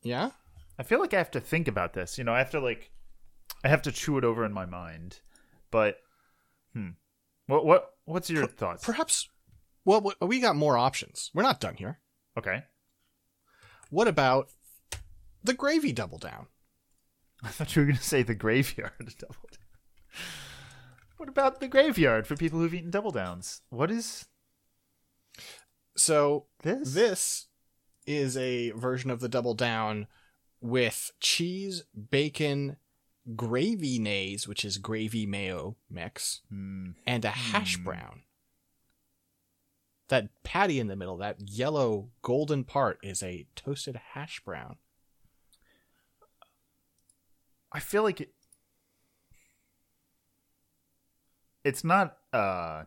[0.01, 0.31] Yeah.
[0.77, 2.17] I feel like I have to think about this.
[2.17, 2.91] You know, I have to like,
[3.63, 5.19] I have to chew it over in my mind.
[5.71, 5.97] But,
[6.73, 6.91] hmm,
[7.47, 8.85] what what what's your thoughts?
[8.85, 9.29] Perhaps.
[9.85, 11.31] Well, we got more options.
[11.33, 11.99] We're not done here.
[12.37, 12.63] okay,
[13.89, 14.49] What about
[15.43, 16.47] the gravy double down?
[17.43, 19.35] I thought you were gonna say the graveyard double.
[19.51, 20.21] Down.
[21.17, 23.61] What about the graveyard for people who've eaten double downs?
[23.69, 24.27] What is
[25.95, 26.93] So this?
[26.93, 27.47] this
[28.05, 30.07] is a version of the double down
[30.61, 32.77] with cheese, bacon,
[33.35, 36.91] gravy nays, which is gravy mayo mix, Hmm.
[37.05, 38.23] and a hash brown.
[40.07, 44.77] That patty in the middle, that yellow golden part, is a toasted hash brown.
[47.71, 48.33] I feel like it,
[51.63, 52.83] it's not uh,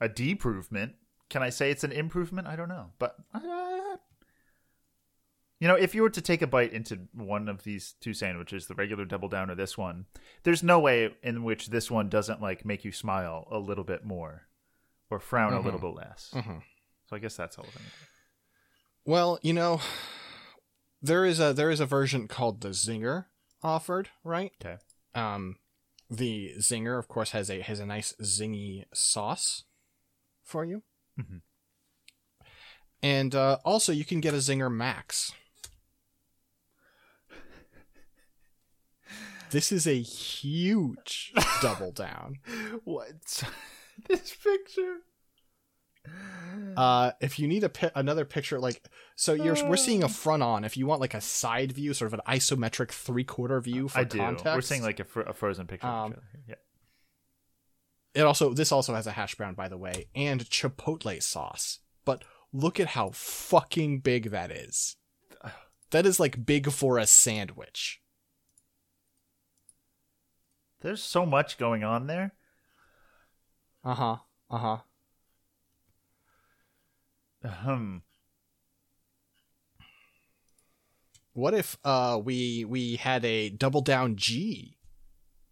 [0.00, 0.94] a deprovement.
[1.28, 2.48] Can I say it's an improvement?
[2.48, 3.96] I don't know, but uh,
[5.60, 8.66] you know, if you were to take a bite into one of these two sandwiches,
[8.66, 10.06] the regular double down or this one,
[10.42, 14.04] there's no way in which this one doesn't like make you smile a little bit
[14.04, 14.46] more
[15.10, 16.30] or frown a little bit less.
[16.34, 16.62] Mhm.
[17.08, 17.66] So I guess that's all.
[19.04, 19.80] Well, you know,
[21.02, 23.26] there is a there is a version called the Zinger
[23.62, 24.52] offered, right?
[24.64, 24.76] Okay.
[25.14, 25.56] Um,
[26.08, 29.64] the Zinger, of course, has a has a nice zingy sauce
[30.44, 30.82] for you,
[31.18, 31.42] Mhm.
[33.02, 35.32] and uh, also you can get a Zinger Max.
[39.50, 42.38] This is a huge double down.
[42.84, 43.42] What?
[44.08, 44.98] this picture?
[46.76, 48.82] Uh, if you need a pi- another picture, like
[49.16, 50.64] so, you're we're seeing a front on.
[50.64, 53.98] If you want like a side view, sort of an isometric three quarter view for
[53.98, 54.18] I do.
[54.18, 55.86] context, We're seeing like a, fr- a frozen picture.
[55.86, 56.26] of Um, each other.
[56.48, 56.54] Yeah.
[58.14, 61.80] It also this also has a hash brown, by the way, and chipotle sauce.
[62.04, 64.96] But look at how fucking big that is.
[65.90, 68.00] That is like big for a sandwich.
[70.82, 72.32] There's so much going on there.
[73.84, 74.16] Uh huh.
[74.50, 74.76] Uh huh.
[77.44, 77.98] Hmm.
[81.32, 84.76] What if uh we we had a double down G?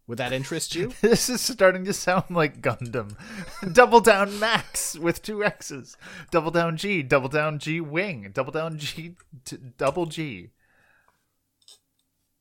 [0.07, 0.91] Would that interest you?
[1.01, 3.15] This is starting to sound like Gundam.
[3.73, 5.95] double down Max with two X's.
[6.31, 7.03] Double down G.
[7.03, 8.31] Double down G Wing.
[8.33, 9.15] Double down G.
[9.45, 10.49] T- double G.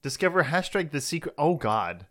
[0.03, 1.35] Discover hashtag the secret.
[1.37, 2.07] Oh God.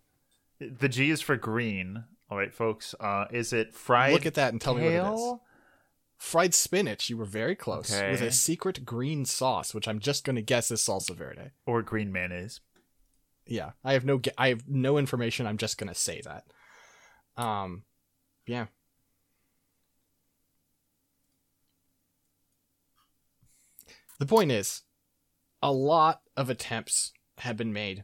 [0.59, 2.03] The G is for green.
[2.29, 2.93] All right, folks.
[2.99, 4.13] Uh, is it fried?
[4.13, 5.35] Look at that and tell me what it is.
[6.17, 7.09] Fried spinach.
[7.09, 10.81] You were very close with a secret green sauce, which I'm just gonna guess is
[10.81, 11.51] salsa verde.
[11.65, 12.59] or green mayonnaise.
[13.45, 15.45] Yeah, I have no I have no information.
[15.45, 16.45] I'm just gonna say that.
[17.41, 17.83] Um,
[18.47, 18.65] yeah.
[24.19, 24.81] The point is,
[25.61, 28.03] a lot of attempts have been made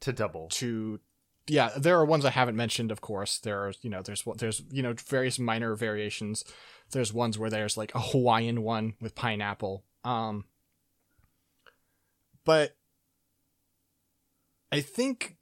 [0.00, 0.48] To double.
[0.50, 1.00] to.
[1.48, 2.92] Yeah, there are ones I haven't mentioned.
[2.92, 3.72] Of course, there are.
[3.82, 6.44] You know, there's what there's you know various minor variations.
[6.92, 9.84] There's ones where there's like a Hawaiian one with pineapple.
[10.04, 10.44] Um,
[12.44, 12.76] but
[14.70, 15.36] I think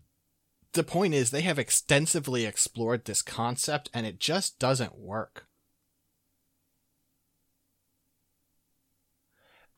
[0.73, 5.47] the point is they have extensively explored this concept and it just doesn't work.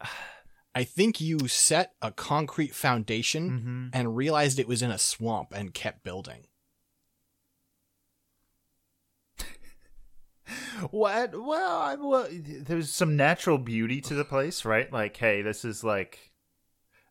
[0.74, 3.87] I think you set a concrete foundation Mm-hmm.
[3.92, 6.46] and realized it was in a swamp and kept building.
[10.90, 11.32] What?
[11.40, 14.92] Well, I, well, there's some natural beauty to the place, right?
[14.92, 16.32] Like, hey, this is like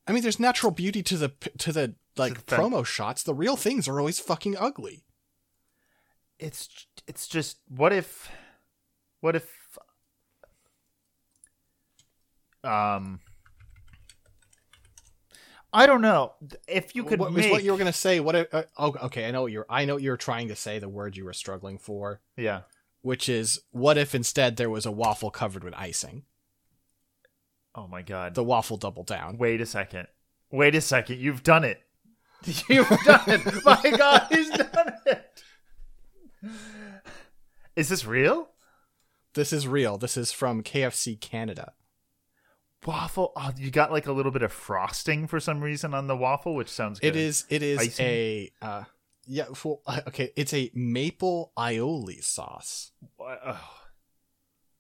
[0.08, 3.24] I mean, there's natural beauty to the to the like the fact- promo shots.
[3.24, 5.04] The real things are always fucking ugly.
[6.40, 8.30] it's it's just what if
[9.20, 9.50] what if
[12.64, 13.20] um
[15.74, 16.34] I don't know
[16.68, 18.20] if you could what make what you were gonna say?
[18.20, 18.36] What?
[18.36, 19.26] if- Uh, oh, okay.
[19.26, 19.66] I know what you're.
[19.70, 20.80] I know what you're trying to say.
[20.80, 22.62] The word you were struggling for, yeah
[23.02, 26.24] which is, what if instead there was a waffle covered with icing?
[27.74, 29.38] oh my god The waffle double down.
[29.38, 30.08] wait a second
[30.52, 31.82] wait a second you've done it
[32.68, 35.42] you've done it my god he's done it
[37.76, 38.50] is this real
[39.34, 39.98] This is real.
[39.98, 41.72] This is from KFC Canada.
[42.86, 46.18] waffle oh, you got like a little bit of frosting for some reason on the
[46.18, 47.46] waffle which sounds good It is.
[47.50, 48.06] It is Icing?
[48.06, 48.52] a.
[48.62, 48.84] Uh,
[49.32, 49.46] yeah.
[49.64, 50.32] Well, uh, okay.
[50.36, 52.92] It's a maple aioli sauce.
[53.18, 53.58] What- ugh.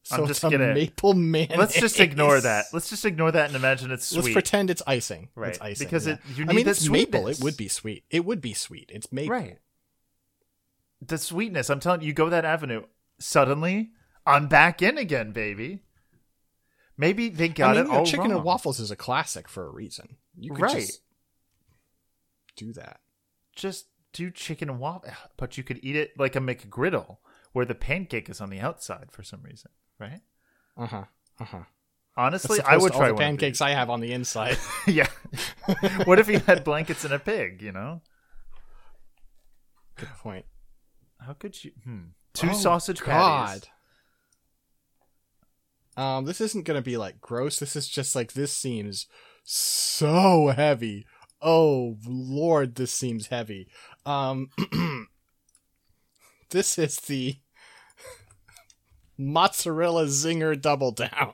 [0.04, 1.58] So I'm just gonna- maple mayonnaise.
[1.58, 2.66] Let's just ignore that.
[2.74, 4.24] Let's just ignore that and imagine it's sweet.
[4.24, 5.30] Let's pretend it's icing.
[5.36, 5.88] Right, It's icing.
[5.88, 6.14] because yeah.
[6.16, 7.28] it- you I need mean, that it's maple.
[7.28, 8.04] It would be sweet.
[8.10, 8.90] It would be sweet.
[8.94, 9.32] It's maple.
[9.36, 9.60] right.
[11.02, 11.70] The sweetness.
[11.70, 12.84] I'm telling you, you go that avenue.
[13.20, 13.92] Suddenly,
[14.26, 15.84] I'm back in again, baby.
[16.98, 18.32] Maybe they got I mean, it you know, all chicken wrong.
[18.38, 20.18] and waffles is a classic for a reason.
[20.38, 20.76] You could Right.
[20.82, 21.02] just
[22.56, 23.00] do that.
[23.56, 27.18] Just do chicken and waffle, but you could eat it like a McGriddle,
[27.54, 30.22] where the pancake is on the outside for some reason, right?
[30.78, 31.04] Uh huh.
[31.40, 31.64] Uh huh.
[32.18, 34.58] Honestly, I would try all the one of pancakes I have on the inside.
[34.88, 35.08] yeah.
[36.06, 37.62] what if you had blankets and a pig?
[37.62, 38.02] You know,
[39.96, 40.46] Good point.
[41.20, 41.72] how could you?
[41.84, 42.00] Hmm.
[42.34, 43.08] Two Oh, sausage God.
[43.62, 43.70] patties.
[45.98, 47.60] Um, this isn't gonna be like gross.
[47.60, 49.08] This is just like this seems
[49.44, 51.06] so heavy.
[51.42, 53.68] Oh lord, this seems heavy.
[54.06, 54.50] Um,
[56.50, 57.38] this is the
[59.18, 61.34] mozzarella zinger double down.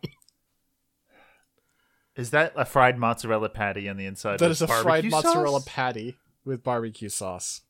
[2.16, 4.40] Is that a fried mozzarella patty on the inside?
[4.40, 7.62] That is a fried barbecue mozzarella patty with barbecue sauce.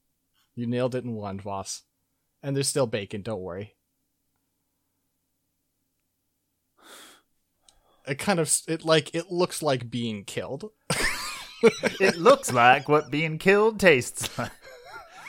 [0.55, 1.83] You nailed it in one, boss.
[2.41, 3.21] And there's still bacon.
[3.23, 3.75] Don't worry.
[8.07, 10.71] It kind of it like it looks like being killed.
[11.99, 14.51] it looks like what being killed tastes like.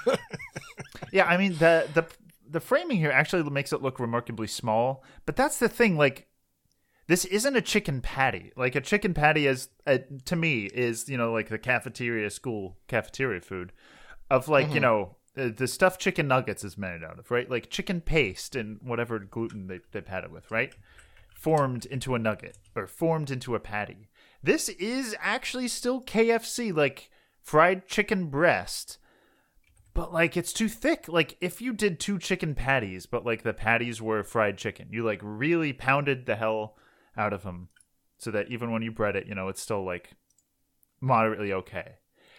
[1.12, 2.06] yeah, I mean the the
[2.50, 5.96] the framing here actually makes it look remarkably small, but that's the thing.
[5.96, 6.28] Like,
[7.06, 8.52] this isn't a chicken patty.
[8.56, 12.76] Like a chicken patty is uh, to me is you know like the cafeteria school
[12.86, 13.72] cafeteria food
[14.30, 17.48] of like you know the stuff chicken nuggets is made out of, right?
[17.48, 20.74] Like chicken paste and whatever gluten they they've had it with, right?
[21.34, 24.08] Formed into a nugget or formed into a patty.
[24.42, 28.98] This is actually still KFC, like fried chicken breast,
[29.98, 31.08] but like it's too thick.
[31.08, 35.04] Like if you did two chicken patties, but like the patties were fried chicken, you
[35.04, 36.76] like really pounded the hell
[37.16, 37.68] out of them
[38.16, 40.12] so that even when you bread it, you know, it's still like
[41.00, 41.96] moderately okay.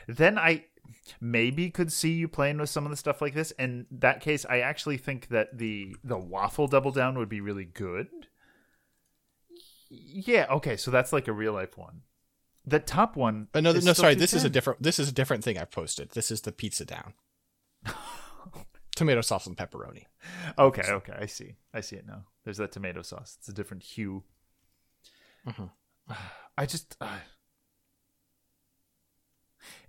[0.08, 0.67] Then I
[1.19, 3.52] maybe could see you playing with some of the stuff like this.
[3.52, 7.65] In that case, I actually think that the the waffle double down would be really
[7.65, 8.08] good.
[9.89, 12.04] Yeah, okay, so that's like a real life one.
[12.65, 13.50] The top one.
[13.54, 14.15] Uh, no, no, sorry.
[14.15, 14.82] This is a different.
[14.82, 16.12] This is a different thing I've posted.
[16.12, 17.15] This is the pizza down.
[19.00, 20.04] Tomato sauce and pepperoni.
[20.58, 21.56] Okay, okay, I see.
[21.74, 22.26] I see it now.
[22.44, 23.38] There's that tomato sauce.
[23.40, 24.24] It's a different hue.
[25.48, 25.70] Mhm.
[26.58, 27.20] I just uh,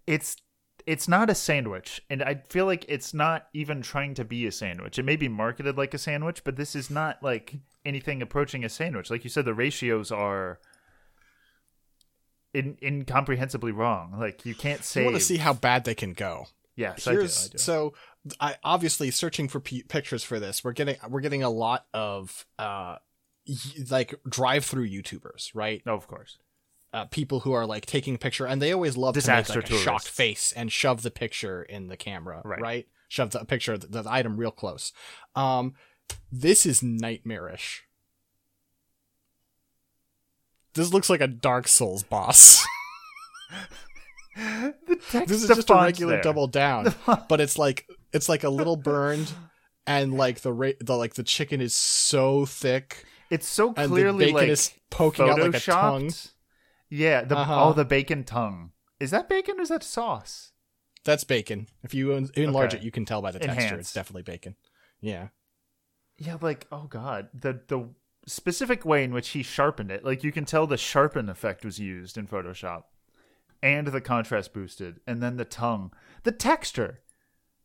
[0.06, 0.36] it's
[0.86, 4.52] it's not a sandwich, and I feel like it's not even trying to be a
[4.52, 4.96] sandwich.
[4.96, 8.68] It may be marketed like a sandwich, but this is not like anything approaching a
[8.68, 9.10] sandwich.
[9.10, 10.60] Like you said, the ratios are
[12.54, 14.14] in, incomprehensibly wrong.
[14.18, 15.00] Like you can't say.
[15.00, 16.46] You want to see how bad they can go.
[16.76, 17.20] Yes, I do.
[17.20, 17.58] I do.
[17.58, 17.92] so
[18.38, 20.62] I obviously searching for p- pictures for this.
[20.62, 22.96] We're getting we're getting a lot of uh
[23.48, 23.54] y-
[23.90, 25.82] like drive-through YouTubers, right?
[25.86, 26.38] oh, of course.
[26.92, 29.70] uh, people who are like taking a picture and they always love Disaster to make
[29.70, 32.60] like a shocked face and shove the picture in the camera Right.
[32.60, 34.92] right, shove the picture the, the item real close
[35.34, 35.74] um
[36.32, 37.84] this is nightmarish
[40.74, 42.64] this looks like a dark souls boss
[44.36, 46.22] The text this is just a regular there.
[46.22, 46.94] double down
[47.28, 49.32] but it's like it's like a little burned
[49.86, 54.26] and like the ra- the like the chicken is so thick It's so and clearly
[54.26, 56.32] the bacon like is poking out like a tongue photoshopped.
[56.88, 57.68] Yeah, the Uh-huh.
[57.68, 58.72] oh the bacon tongue.
[58.98, 60.52] Is that bacon or is that sauce?
[61.02, 62.76] that's bacon if you enlarge Okay.
[62.82, 63.80] it you can tell by the texture Enhanced.
[63.80, 64.54] it's definitely bacon
[65.00, 65.28] yeah
[66.18, 67.88] Yeah, like oh god, the the
[68.26, 71.78] specific way in which he sharpened it, like you can tell the sharpen effect was
[71.78, 72.82] used in Photoshop,
[73.62, 75.90] and the contrast boosted, and then the tongue,
[76.24, 77.00] the texture.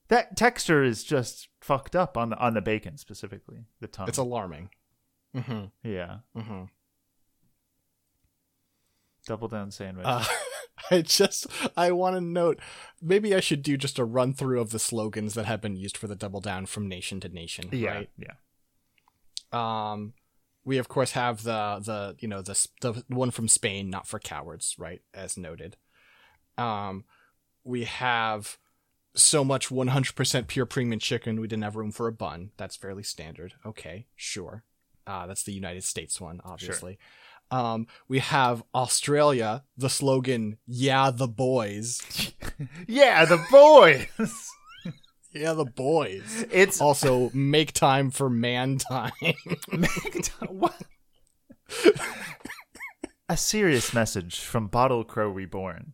[0.08, 3.66] That texture is just fucked up on the on the bacon specifically.
[3.80, 4.08] The tongue.
[4.08, 4.70] it's alarming
[5.36, 6.18] mm-hmm yeah.
[6.38, 6.66] mm-hmm
[9.26, 10.06] Double down sandwich.
[10.08, 10.24] Uh,
[10.92, 12.60] I just I want to note
[13.02, 15.98] maybe I should do just a run through of the slogans that have been used
[15.98, 17.70] for the double down from nation to nation.
[17.72, 18.10] yeah, Right.
[18.18, 18.34] yeah.
[19.52, 20.14] Um,
[20.64, 24.20] we of course have the the you know the the one from Spain, not for
[24.20, 25.02] cowards, right?
[25.14, 25.78] As noted.
[26.58, 27.06] Um,
[27.64, 28.58] we have
[29.16, 31.40] so much 100% pure premium chicken.
[31.40, 32.52] We didn't have room for a bun.
[32.58, 33.54] That's fairly standard.
[33.66, 34.64] Okay, sure.
[35.08, 36.98] Uh, that's the United States one, obviously.
[37.52, 37.60] Sure.
[37.60, 42.02] Um, we have Australia, the slogan, yeah, the boys.
[42.88, 44.50] Yeah, the boys.
[45.34, 46.46] Yeah, the boys.
[46.50, 49.12] it's Also, make time for man time.
[50.48, 50.82] what?
[53.28, 55.92] A serious message from Bottle Crow Reborn.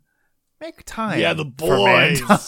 [0.61, 1.19] Make time.
[1.19, 2.21] Yeah, the boys.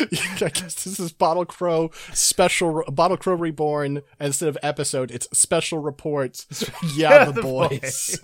[0.00, 4.02] I guess this is Bottle Crow special, Bottle Crow Reborn.
[4.20, 6.46] Instead of episode, it's special reports.
[6.94, 8.20] Yeah, the, the boys.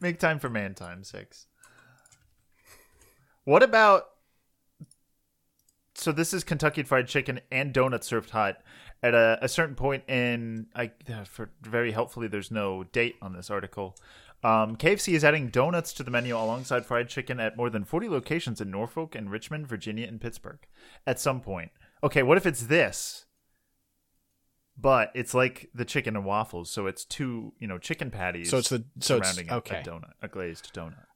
[0.00, 1.46] Make time for man time six.
[3.44, 4.08] What about
[5.94, 8.58] so this is Kentucky Fried Chicken and donuts served hot.
[9.02, 10.90] At a, a certain point in, I
[11.24, 13.96] for very helpfully, there's no date on this article.
[14.42, 18.08] Um, KFC is adding donuts to the menu alongside fried chicken at more than 40
[18.08, 20.60] locations in Norfolk and Richmond, Virginia, and Pittsburgh.
[21.06, 21.72] At some point,
[22.04, 23.26] okay, what if it's this?
[24.80, 28.50] But it's like the chicken and waffles, so it's two, you know, chicken patties.
[28.50, 29.80] So it's the so surrounding a- okay.
[29.80, 31.06] a donut, a glazed donut.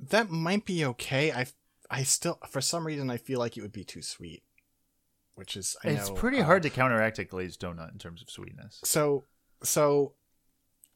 [0.00, 1.30] That might be okay.
[1.30, 1.46] I
[1.88, 4.42] I still for some reason I feel like it would be too sweet,
[5.40, 8.22] which is I it's know, pretty uh, hard to counteract a glazed donut in terms
[8.22, 8.78] of sweetness.
[8.84, 9.24] So
[9.62, 10.12] so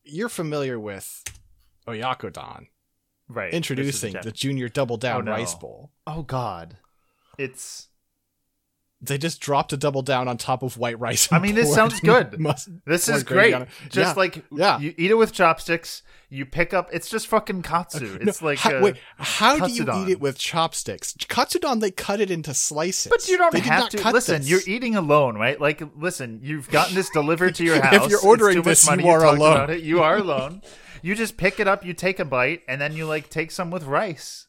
[0.05, 1.25] you're familiar with
[1.89, 2.67] Oyakodon
[3.27, 3.53] Right.
[3.55, 5.33] introducing the Junior Double Down Oh, no.
[5.33, 5.91] Rice Bowl.
[6.07, 6.77] Oh God,
[7.39, 7.89] it's.
[9.07, 11.31] They just dropped a double down on top of white rice.
[11.33, 12.39] I mean, this sounds good.
[12.39, 13.55] must- This is great.
[13.89, 14.13] Just Yeah.
[14.17, 14.79] like Yeah.
[14.79, 16.03] you eat it with chopsticks.
[16.31, 16.89] You pick up.
[16.93, 18.19] It's just fucking katsu.
[18.21, 21.13] It's No, like how, wait, how do you eat it with chopsticks?
[21.13, 23.09] Katsudon, they cut it into slices.
[23.11, 24.11] But you don't They have to.
[24.11, 24.51] Listen, this.
[24.51, 25.61] you're eating alone, right?
[25.61, 28.05] Like, listen, you've gotten this delivered to your house.
[28.07, 29.71] If you're ordering this, you are alone.
[29.71, 29.83] It.
[29.83, 30.63] You are alone.
[31.03, 33.71] you just pick it up, you take a bite, and then you like take some
[33.71, 34.47] with rice.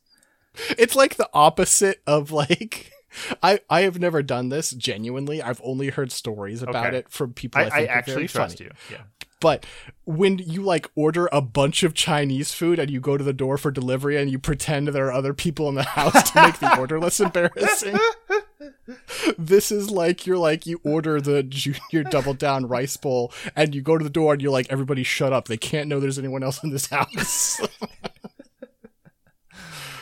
[0.79, 2.93] It's like the opposite of like.
[3.41, 5.41] I, I have never done this genuinely.
[5.41, 6.97] I've only heard stories about Okay.
[6.97, 7.61] it from people.
[7.61, 8.69] I, I, think I actually trust funny.
[8.69, 8.95] you.
[8.95, 9.03] Yeah.
[9.41, 9.65] But
[10.05, 13.57] when you like order a bunch of Chinese food and you go to the door
[13.57, 16.77] for delivery and you pretend there are other people in the house to make the
[16.79, 17.97] order less embarrassing.
[19.37, 23.81] this is like you're like you order the junior double down rice bowl and you
[23.81, 25.47] go to the door and you're like everybody shut up.
[25.47, 27.59] They can't know there's anyone else in this house.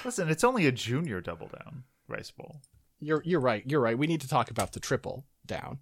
[0.05, 2.61] Listen, it's only a junior double down rice bowl.
[3.05, 3.63] You're you're right.
[3.65, 3.97] You're right.
[3.97, 5.79] We need to talk about the triple down.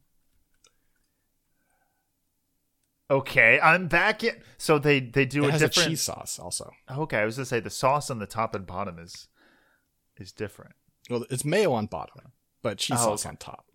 [3.10, 4.24] Okay, I'm back.
[4.24, 4.36] In.
[4.58, 5.88] So they they do It a has different.
[5.88, 6.72] a cheese sauce also.
[6.90, 9.28] Okay, I was gonna say the sauce on the top and bottom is
[10.18, 10.76] is different.
[11.10, 13.30] Well, it's mayo on bottom, but cheese Oh, sauce okay.
[13.32, 13.66] on top.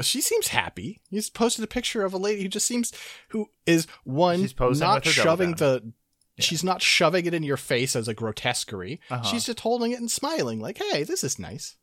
[0.00, 1.00] She seems happy.
[1.10, 2.92] He's posted a picture of a lady who just seems
[3.30, 5.92] who is one She's not with her double shoving the
[6.38, 9.00] she's not shoving it in your face as a grotesquerie.
[9.10, 9.22] Uh-huh.
[9.22, 11.76] She's just holding it and smiling like, "Hey, this is nice."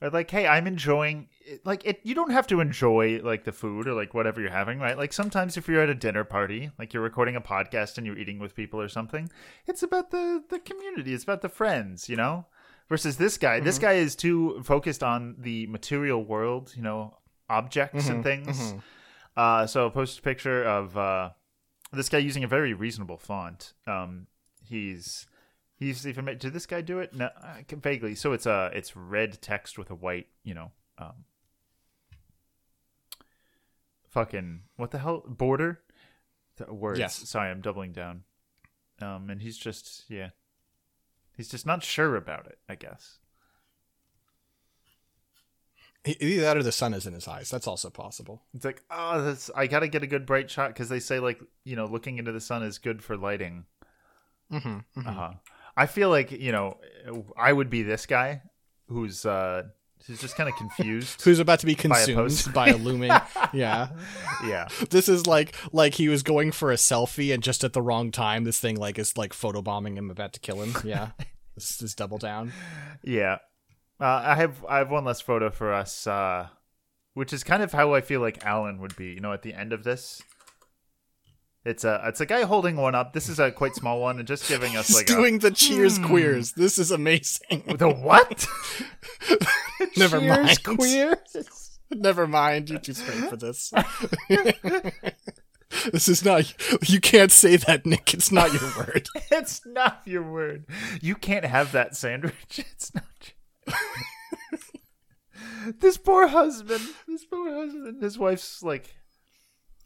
[0.00, 1.28] Or like, hey, I'm enjoying.
[1.64, 2.00] Like, it.
[2.04, 4.96] You don't have to enjoy like the food or like whatever you're having, right?
[4.96, 8.18] Like sometimes if you're at a dinner party, like you're recording a podcast and you're
[8.18, 9.28] eating with people or something,
[9.66, 11.14] it's about the the community.
[11.14, 12.46] It's about the friends, you know.
[12.88, 13.60] Versus this guy.
[13.60, 17.17] This guy is too focused on the material world, you know,
[17.48, 18.74] objects and things.
[19.36, 21.30] Uh, so I posted a picture of uh,
[21.92, 23.72] this guy using a very reasonable font.
[23.86, 24.26] Um,
[24.64, 25.26] he's
[25.76, 27.14] he's even did this guy do it?
[27.14, 28.14] No, uh, vaguely.
[28.14, 31.24] So it's uh it's red text with a white, you know, um,
[34.08, 35.80] fucking what the hell border?
[36.56, 36.98] The words.
[36.98, 37.14] Yes.
[37.14, 38.24] Sorry, I'm doubling down.
[39.00, 40.30] Um, and he's just yeah,
[41.36, 42.58] he's just not sure about it.
[42.68, 43.18] I guess.
[46.06, 47.50] Either that or the sun is in his eyes.
[47.50, 48.42] That's also possible.
[48.54, 51.40] It's like, oh, that's I gotta get a good bright shot because they say like
[51.64, 53.64] you know looking into the sun is good for lighting.
[54.52, 55.06] Mm-hmm.
[55.08, 55.32] Uh-huh.
[55.76, 56.78] I feel like you know
[57.36, 58.42] I would be this guy
[58.88, 59.64] who's uh
[60.06, 61.22] who's just kind of confused.
[61.24, 63.10] Who's about to be By a consumed by a looming?
[63.52, 63.88] yeah.
[64.46, 67.82] yeah, This is like like he was going for a selfie and just at the
[67.82, 70.74] wrong time this thing like is like photobombing him about to kill him.
[70.84, 71.10] Yeah.
[71.54, 72.52] this is double down.
[73.02, 73.38] yeah.
[74.00, 76.48] Uh, I have I have one less photo for us, uh,
[77.14, 79.06] which is kind of how I feel like Alan would be.
[79.06, 80.22] You know, at the end of this.
[81.64, 83.12] It's a it's a guy holding one up.
[83.12, 85.50] This is a quite small one, and just giving us He's like a, doing the
[85.50, 86.52] cheers queers.
[86.52, 87.64] This is amazing.
[87.76, 88.46] the what?
[89.96, 90.64] Never Cheers, mind.
[90.64, 91.78] queers.
[91.90, 92.70] Never mind.
[92.70, 93.72] You're too straight for this.
[95.92, 96.54] this is not
[96.88, 98.14] you can't say that, Nick.
[98.14, 99.08] It's not your word.
[99.30, 100.64] It's not your word.
[101.02, 102.34] You can't have that sandwich.
[102.58, 103.04] It's not.
[105.80, 106.82] this poor husband.
[107.06, 108.02] This poor husband.
[108.02, 108.96] His wife's like,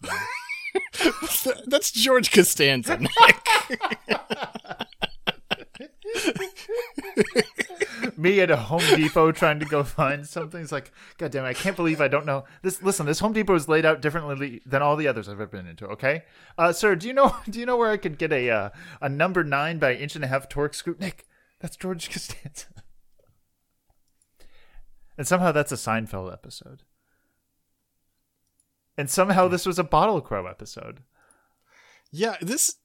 [1.66, 2.98] That's George Costanza,
[8.16, 10.62] me at a Home Depot trying to go find something.
[10.62, 12.82] It's like, God damn it, I can't believe I don't know this.
[12.82, 15.66] Listen, this Home Depot is laid out differently than all the others I've ever been
[15.66, 15.86] into.
[15.88, 16.24] Okay,
[16.58, 18.70] uh, sir, do you know do you know where I could get a uh,
[19.00, 20.96] a number nine by inch and a half torque screw?
[20.98, 21.26] Nick,
[21.60, 22.66] that's George Costanza.
[25.18, 26.82] And somehow that's a Seinfeld episode.
[28.96, 31.00] And somehow this was a Bottle Crow episode.
[32.10, 32.76] Yeah, this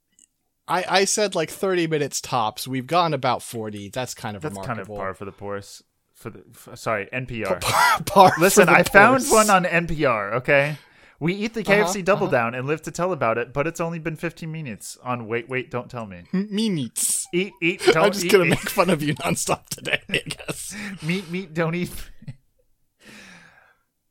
[0.68, 2.68] I I said like 30 minutes tops.
[2.68, 3.90] We've gone about 40.
[3.90, 5.84] That's kind of That's kind of par for the course.
[6.14, 7.62] For the f- sorry NPR.
[8.08, 10.34] Par for Listen, I found one on NPR.
[10.36, 10.78] Okay,
[11.20, 12.36] We eat the Uh-huh, KFC Double uh-huh.
[12.36, 15.48] Down and live to tell about it, but it's only been 15 minutes on Wait,
[15.48, 16.24] Wait, Don't Tell Me.
[16.34, 17.28] Meats.
[17.34, 18.50] Eat, eat, don't I'm just gonna eat.
[18.50, 20.76] make fun of you nonstop today, I guess.
[21.04, 21.92] Meat, meat, don't eat.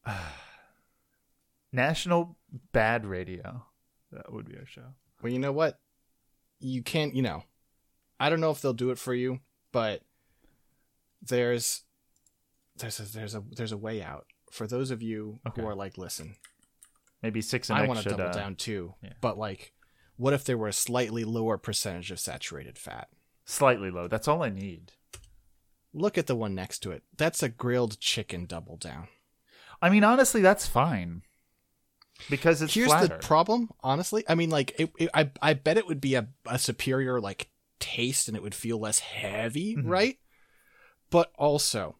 [1.72, 2.36] National
[2.72, 3.64] Bad Radio.
[4.12, 4.94] That would be our show.
[5.22, 5.78] Well, you know what?
[6.60, 7.42] You can't, you know,
[8.18, 9.40] I don't know if they'll do it for you,
[9.72, 10.02] but
[11.20, 11.82] there's
[12.76, 15.60] there's a there's a there's a way out for those of you Okay.
[15.60, 16.36] who are like, listen,
[17.22, 19.14] Maybe six and I want to double uh, down too, yeah.
[19.20, 19.72] but like,
[20.16, 23.08] what if there were a slightly lower percentage of saturated fat?
[23.48, 24.08] slightly low.
[24.08, 24.90] That's all I need.
[25.94, 27.04] Look at the one next to it.
[27.16, 29.06] That's a grilled chicken double down.
[29.82, 31.22] I mean, honestly, that's fine
[32.30, 33.08] because it's Here's flatter.
[33.08, 34.24] the problem, honestly.
[34.28, 37.50] I mean, like, it, it- I I bet it would be a, a superior like
[37.78, 39.82] taste, and it would feel less heavy, Mhm.
[39.86, 40.18] right?
[41.10, 41.96] But also,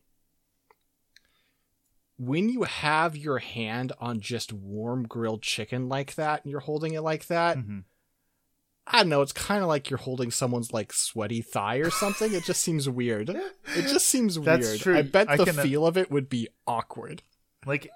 [2.19, 6.95] when you have your hand on just warm grilled chicken like that, and you're holding
[6.95, 7.85] it like that, Mhm.
[8.87, 9.21] I don't know.
[9.21, 12.33] It's kind of like you're holding someone's like sweaty thigh or something.
[12.33, 13.29] it just seems weird.
[13.31, 14.81] It just seems That's weird.
[14.81, 14.97] true.
[14.97, 17.23] I bet I the can, uh, feel of it would be awkward.
[17.67, 17.91] Like,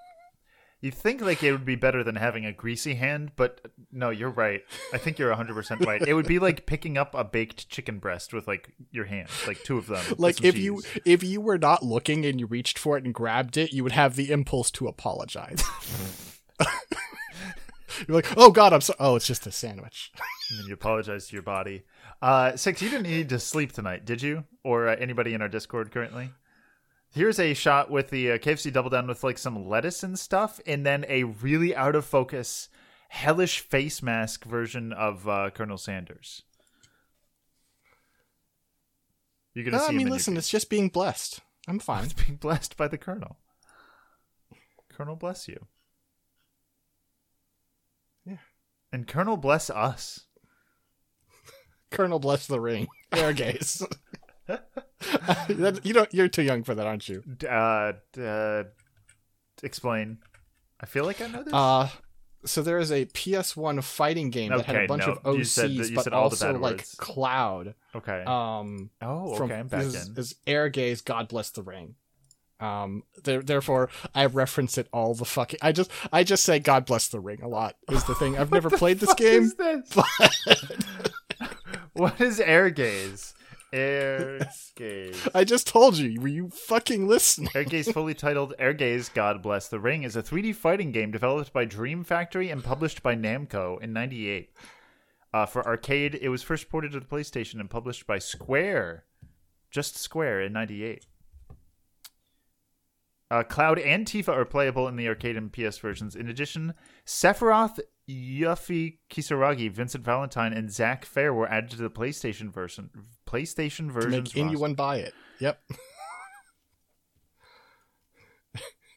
[0.80, 3.60] you think like it would be better than having a greasy hand, but
[3.92, 4.62] no, you're right.
[4.94, 6.00] I think you're 100 percent right.
[6.00, 9.62] It would be like picking up a baked chicken breast with like your hands, like
[9.62, 10.02] two of them.
[10.18, 13.58] like if you if you were not looking and you reached for it and grabbed
[13.58, 15.62] it you would have the impulse to apologize
[18.08, 18.96] you're like oh god i'm sorry.
[19.00, 20.12] oh it's just a sandwich
[20.50, 21.84] And then you apologize to your body.
[22.20, 24.44] Uh, Six, you didn't need to sleep tonight, did you?
[24.64, 26.30] Or uh, anybody in our Discord currently?
[27.12, 30.61] Here's a shot with the uh, KFC Double Down with like some lettuce and stuff,
[30.64, 32.68] and then a really out of focus,
[33.08, 36.42] hellish face mask version of uh, Colonel Sanders.
[39.54, 42.36] You're gonna no, see i mean listen it's just being blessed i'm fine It's being
[42.36, 43.36] blessed by the Colonel.
[44.88, 45.66] Colonel bless you.
[48.24, 48.36] Yeah.
[48.92, 50.26] And Colonel bless us.
[51.90, 52.86] colonel bless the ring
[53.34, 53.96] gaze That-
[55.84, 58.64] you don't you're too young for that aren't you Uh, uh,
[59.62, 60.18] explain.
[60.80, 61.53] I feel like I know this.
[61.55, 61.88] uh
[62.42, 65.44] so there is a PS1 fighting game that had a bunch no, of OCs, you
[65.44, 66.94] said that- you but also like words.
[66.98, 67.74] Cloud.
[67.94, 68.24] okay.
[68.26, 69.61] Um, oh, from okay.
[69.61, 70.16] I'm back is, in.
[70.16, 71.96] is Ehrgeiz, God bless the ring.
[72.59, 75.59] Um, there, therefore, I reference it all the fucking.
[75.62, 77.76] I just, I just say God bless the ring a lot.
[77.90, 78.38] Is the thing.
[78.38, 79.42] I've never played this What game.
[79.44, 79.90] is this?
[79.94, 81.51] but
[81.94, 83.32] what is Ehrgeiz?
[83.72, 85.28] Air gaze.
[85.34, 86.20] I just told you.
[86.20, 87.50] Were you fucking listening?
[87.50, 91.64] Ehrgeiz, fully titled Ehrgeiz God Bless the Ring, is a 3D fighting game developed by
[91.64, 94.50] Dream Factory and published by Namco in 98.
[95.32, 99.04] Uh, for arcade, it was first ported to the PlayStation and published by Square.
[99.70, 101.06] Just Square in 98.
[103.30, 106.16] Uh, Cloud and Tifa are playable in the arcade and PS versions.
[106.16, 106.74] In addition,
[107.06, 107.78] Sephiroth,
[108.11, 112.90] Yuffie Kisaragi, Vincent Valentine, and Zack Fair were added to the PlayStation version.
[113.26, 114.34] PlayStation To versions.
[114.34, 115.14] make anyone buy it.
[115.38, 115.61] Yep.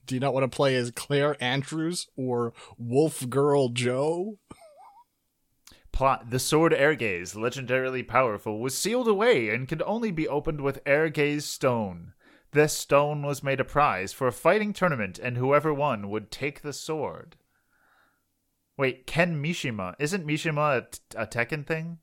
[0.05, 4.37] Do you not want to play as Claire Andrews or Wolf Girl Joe?
[5.93, 10.83] Plot The Sword Ehrgeiz, legendarily powerful, was sealed away and could only be opened with
[10.85, 12.13] Ehrgeiz Stone.
[12.51, 16.61] This stone was made a prize for a fighting tournament, and whoever won would take
[16.61, 17.35] the sword.
[18.77, 19.93] Wait, Ken Mishima.
[19.99, 21.99] Isn't Mishima a Tekken thing?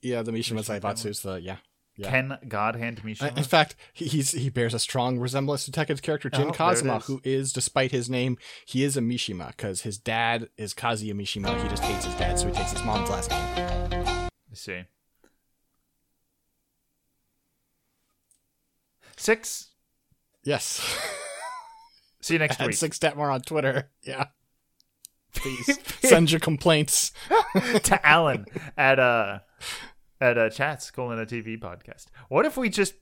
[0.00, 1.56] Yeah, the Mishima Mishima Zaibatsu's the yeah.
[1.94, 2.08] Yeah.
[2.10, 3.36] Ken Godhand Uh, Mishima?
[3.36, 6.98] In fact, he, he's he bears a strong resemblance to Tekken's character Jin Oh, Kazama,
[7.00, 7.04] is.
[7.06, 11.60] who is, despite his name, he is a Mishima because his dad is Kazuya Mishima.
[11.62, 13.40] He just hates his dad, so he takes his mom's last name.
[14.26, 14.82] I see.
[19.16, 19.68] Six.
[20.44, 20.80] Yes,
[22.20, 22.76] See you next at week.
[22.76, 23.90] Six Detmar on Twitter.
[24.02, 24.26] Yeah,
[25.34, 27.12] please send your complaints.
[27.84, 29.40] to Alan at uh
[30.20, 32.06] at uh Chatz colon a TV podcast.
[32.28, 32.94] What if we just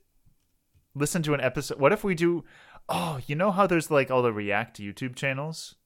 [0.94, 1.78] listen to an episode?
[1.78, 2.44] What if we do?
[2.88, 5.76] Oh, you know how there's like all the React YouTube channels.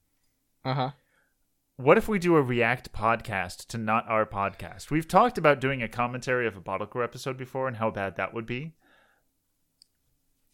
[0.64, 0.90] Uh huh.
[1.76, 4.90] What if we do a React podcast to not our podcast?
[4.90, 8.16] We've talked about doing a commentary of a Bottle Crow episode before and how bad
[8.16, 8.74] that would be.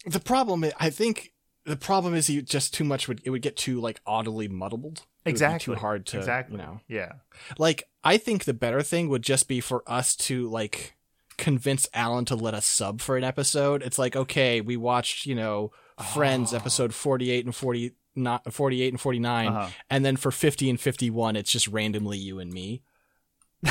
[0.03, 1.30] The problem, is, I think,
[1.65, 4.99] the problem is you just too much would it would get too like oddly muddled.
[4.99, 5.75] It would be Exactly.
[5.75, 6.57] too hard to exactly.
[6.57, 6.79] you know.
[6.87, 7.11] Yeah.
[7.59, 10.95] Like, I think the better thing would just be for us to like
[11.37, 13.83] convince Alan to let us sub for an episode.
[13.83, 15.71] It's like, okay, we watched, you know,
[16.13, 16.57] Friends Oh.
[16.57, 19.69] episode 48 and 40 not 48 and 49 Uh-huh.
[19.89, 22.81] and then for 50 and 51 it's just randomly you and me.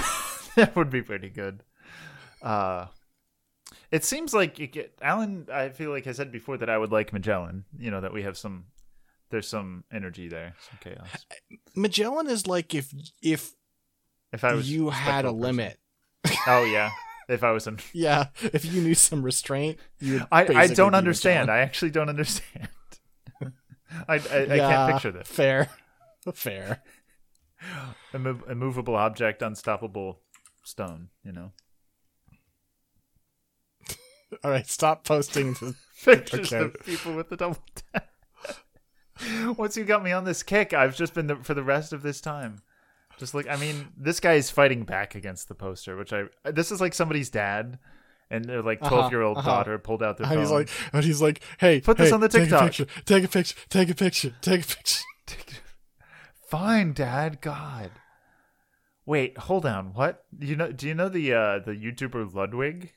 [0.57, 1.62] that would be pretty good.
[2.41, 2.86] Uh,
[3.91, 5.47] it seems like it get, Alan.
[5.53, 7.64] I feel like I said before that I would like Magellan.
[7.78, 8.66] You know that we have some
[9.30, 11.26] there's some energy there, some chaos.
[11.74, 13.53] Magellan is like if if
[14.32, 15.41] If I was you had a person.
[15.41, 15.78] limit.
[16.47, 16.91] Oh yeah.
[17.28, 20.20] If I was an Yeah, if you knew some restraint, you.
[20.32, 21.47] I, I don't understand.
[21.47, 21.61] Magellan.
[21.61, 22.68] I actually don't understand.
[24.09, 25.28] I, I, I Yeah, can't picture this.
[25.28, 25.68] Fair,
[26.34, 26.82] fair.
[28.14, 30.20] Immo- immovable object, unstoppable
[30.64, 31.09] stone.
[31.22, 31.53] You know,
[34.45, 35.55] All right, stop posting.
[35.55, 35.74] The,
[36.05, 36.64] pictures Okay.
[36.64, 37.59] of people with the double
[37.93, 38.09] tap.
[39.59, 42.01] Once you got me on this kick, I've just been the, for the rest of
[42.03, 42.62] this time.
[43.18, 46.72] Just like I mean, this guy is fighting back against the poster, which I this
[46.72, 47.78] is like somebody's dad
[48.31, 49.51] and their like Uh-huh, twelve year old uh-huh.
[49.51, 50.43] daughter pulled out their and phone.
[50.43, 52.62] he's like, and he's like, hey, Put this on the take a TikTok.
[52.62, 55.05] picture, take a picture, take a picture, take a picture.
[56.49, 57.41] Fine, Dad.
[57.43, 57.91] God.
[59.05, 59.93] Wait, hold on.
[59.93, 60.24] What?
[60.39, 60.72] You know?
[60.72, 62.93] Do you know the uh, the YouTuber Ludwig?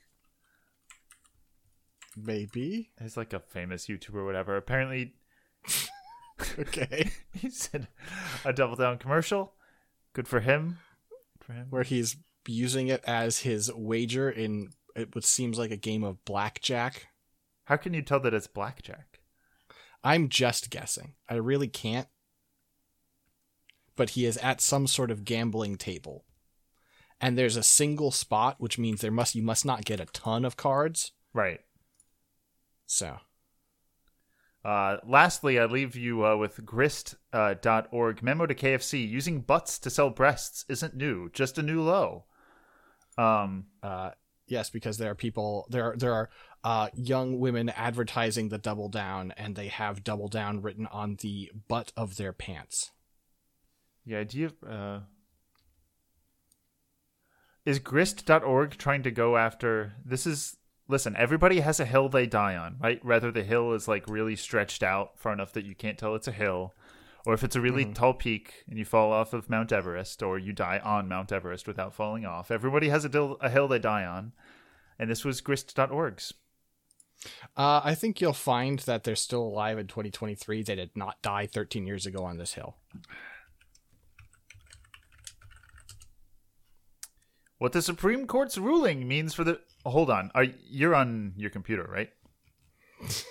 [2.16, 2.90] Maybe.
[3.00, 4.56] He's like a famous YouTuber, or whatever.
[4.56, 5.14] Apparently,
[6.58, 7.10] Okay.
[7.32, 7.88] he said
[8.44, 9.54] a Double Down commercial.
[10.12, 10.78] Good for him.
[11.38, 11.66] Good for him.
[11.70, 16.24] Where he's using it as his wager in it what seems like a game of
[16.24, 17.08] blackjack.
[17.64, 19.20] How can you tell that it's blackjack?
[20.04, 21.14] I'm just guessing.
[21.28, 22.08] I really can't.
[23.96, 26.24] But he is at some sort of gambling table.
[27.20, 30.44] And there's a single spot, which means there must you must not get a ton
[30.44, 31.12] of cards.
[31.32, 31.60] Right.
[32.86, 33.18] So
[34.64, 37.66] Uh, lastly, I leave you uh, with grist.org.
[37.66, 38.22] Uh, org.
[38.22, 42.24] Memo to KFC: Using butts to sell breasts isn't new, just a new low.
[43.18, 44.10] Um, uh
[44.46, 46.30] yes, because there are people there are there are
[46.64, 51.50] uh young women advertising the double down and they have double down written on the
[51.68, 52.90] butt of their pants.
[54.06, 55.00] The idea of uh,
[57.64, 60.56] is grist.org trying to go after this is
[60.88, 63.04] listen, everybody has a hill they die on, right?
[63.04, 66.28] Whether the hill is like really stretched out far enough that you can't tell it's
[66.28, 66.74] a hill,
[67.26, 70.38] or if it's a really tall peak and you fall off of Mount Everest, or
[70.38, 72.50] you die on Mount Everest without falling off.
[72.50, 74.32] Everybody has a, dil- a hill they die on,
[74.98, 76.34] and this was grist.org's.
[77.56, 80.62] Uh I think you'll find that they're still alive in 2023.
[80.62, 82.76] They did not die 13 years ago on this hill.
[87.58, 89.60] What the Supreme Court's ruling means for the.
[89.84, 92.10] Oh, hold on, are you're on your computer, right?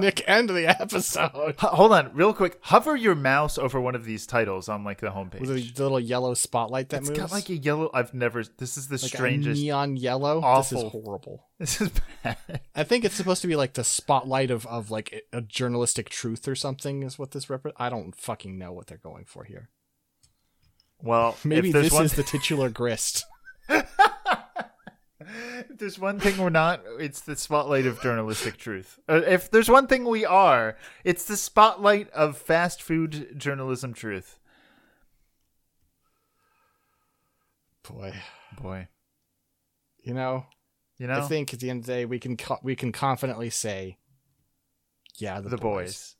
[0.00, 1.54] Nick, end the episode.
[1.60, 2.58] Hold on, real quick.
[2.60, 5.38] Hover your mouse over one of these titles on like the homepage.
[5.40, 7.20] With a little yellow spotlight that It's moves.
[7.20, 7.90] It's got like a yellow.
[7.94, 8.42] I've never.
[8.42, 9.62] This is the like a strangest.
[9.62, 10.40] neon yellow.
[10.42, 11.44] awful- This is horrible.
[11.60, 11.90] This is
[12.24, 12.36] bad.
[12.74, 16.48] I think it's supposed to be like the spotlight of, of like a journalistic truth
[16.48, 17.64] or something is what this rep.
[17.76, 19.70] I don't fucking know what they're going for here.
[21.00, 23.24] Well, Maybe this one, is the titular grist.
[25.68, 28.98] if there's one thing we're not, it's the spotlight of journalistic truth.
[29.08, 34.38] Uh, if there's one thing we are, it's the spotlight of fast food journalism truth.
[37.88, 38.14] Boy,
[38.60, 38.88] Boy,
[40.02, 40.46] you know,
[40.98, 42.90] you know I think at the end of the day we can co- we can
[42.90, 43.96] confidently say,
[45.18, 46.15] yeah, the, the boys.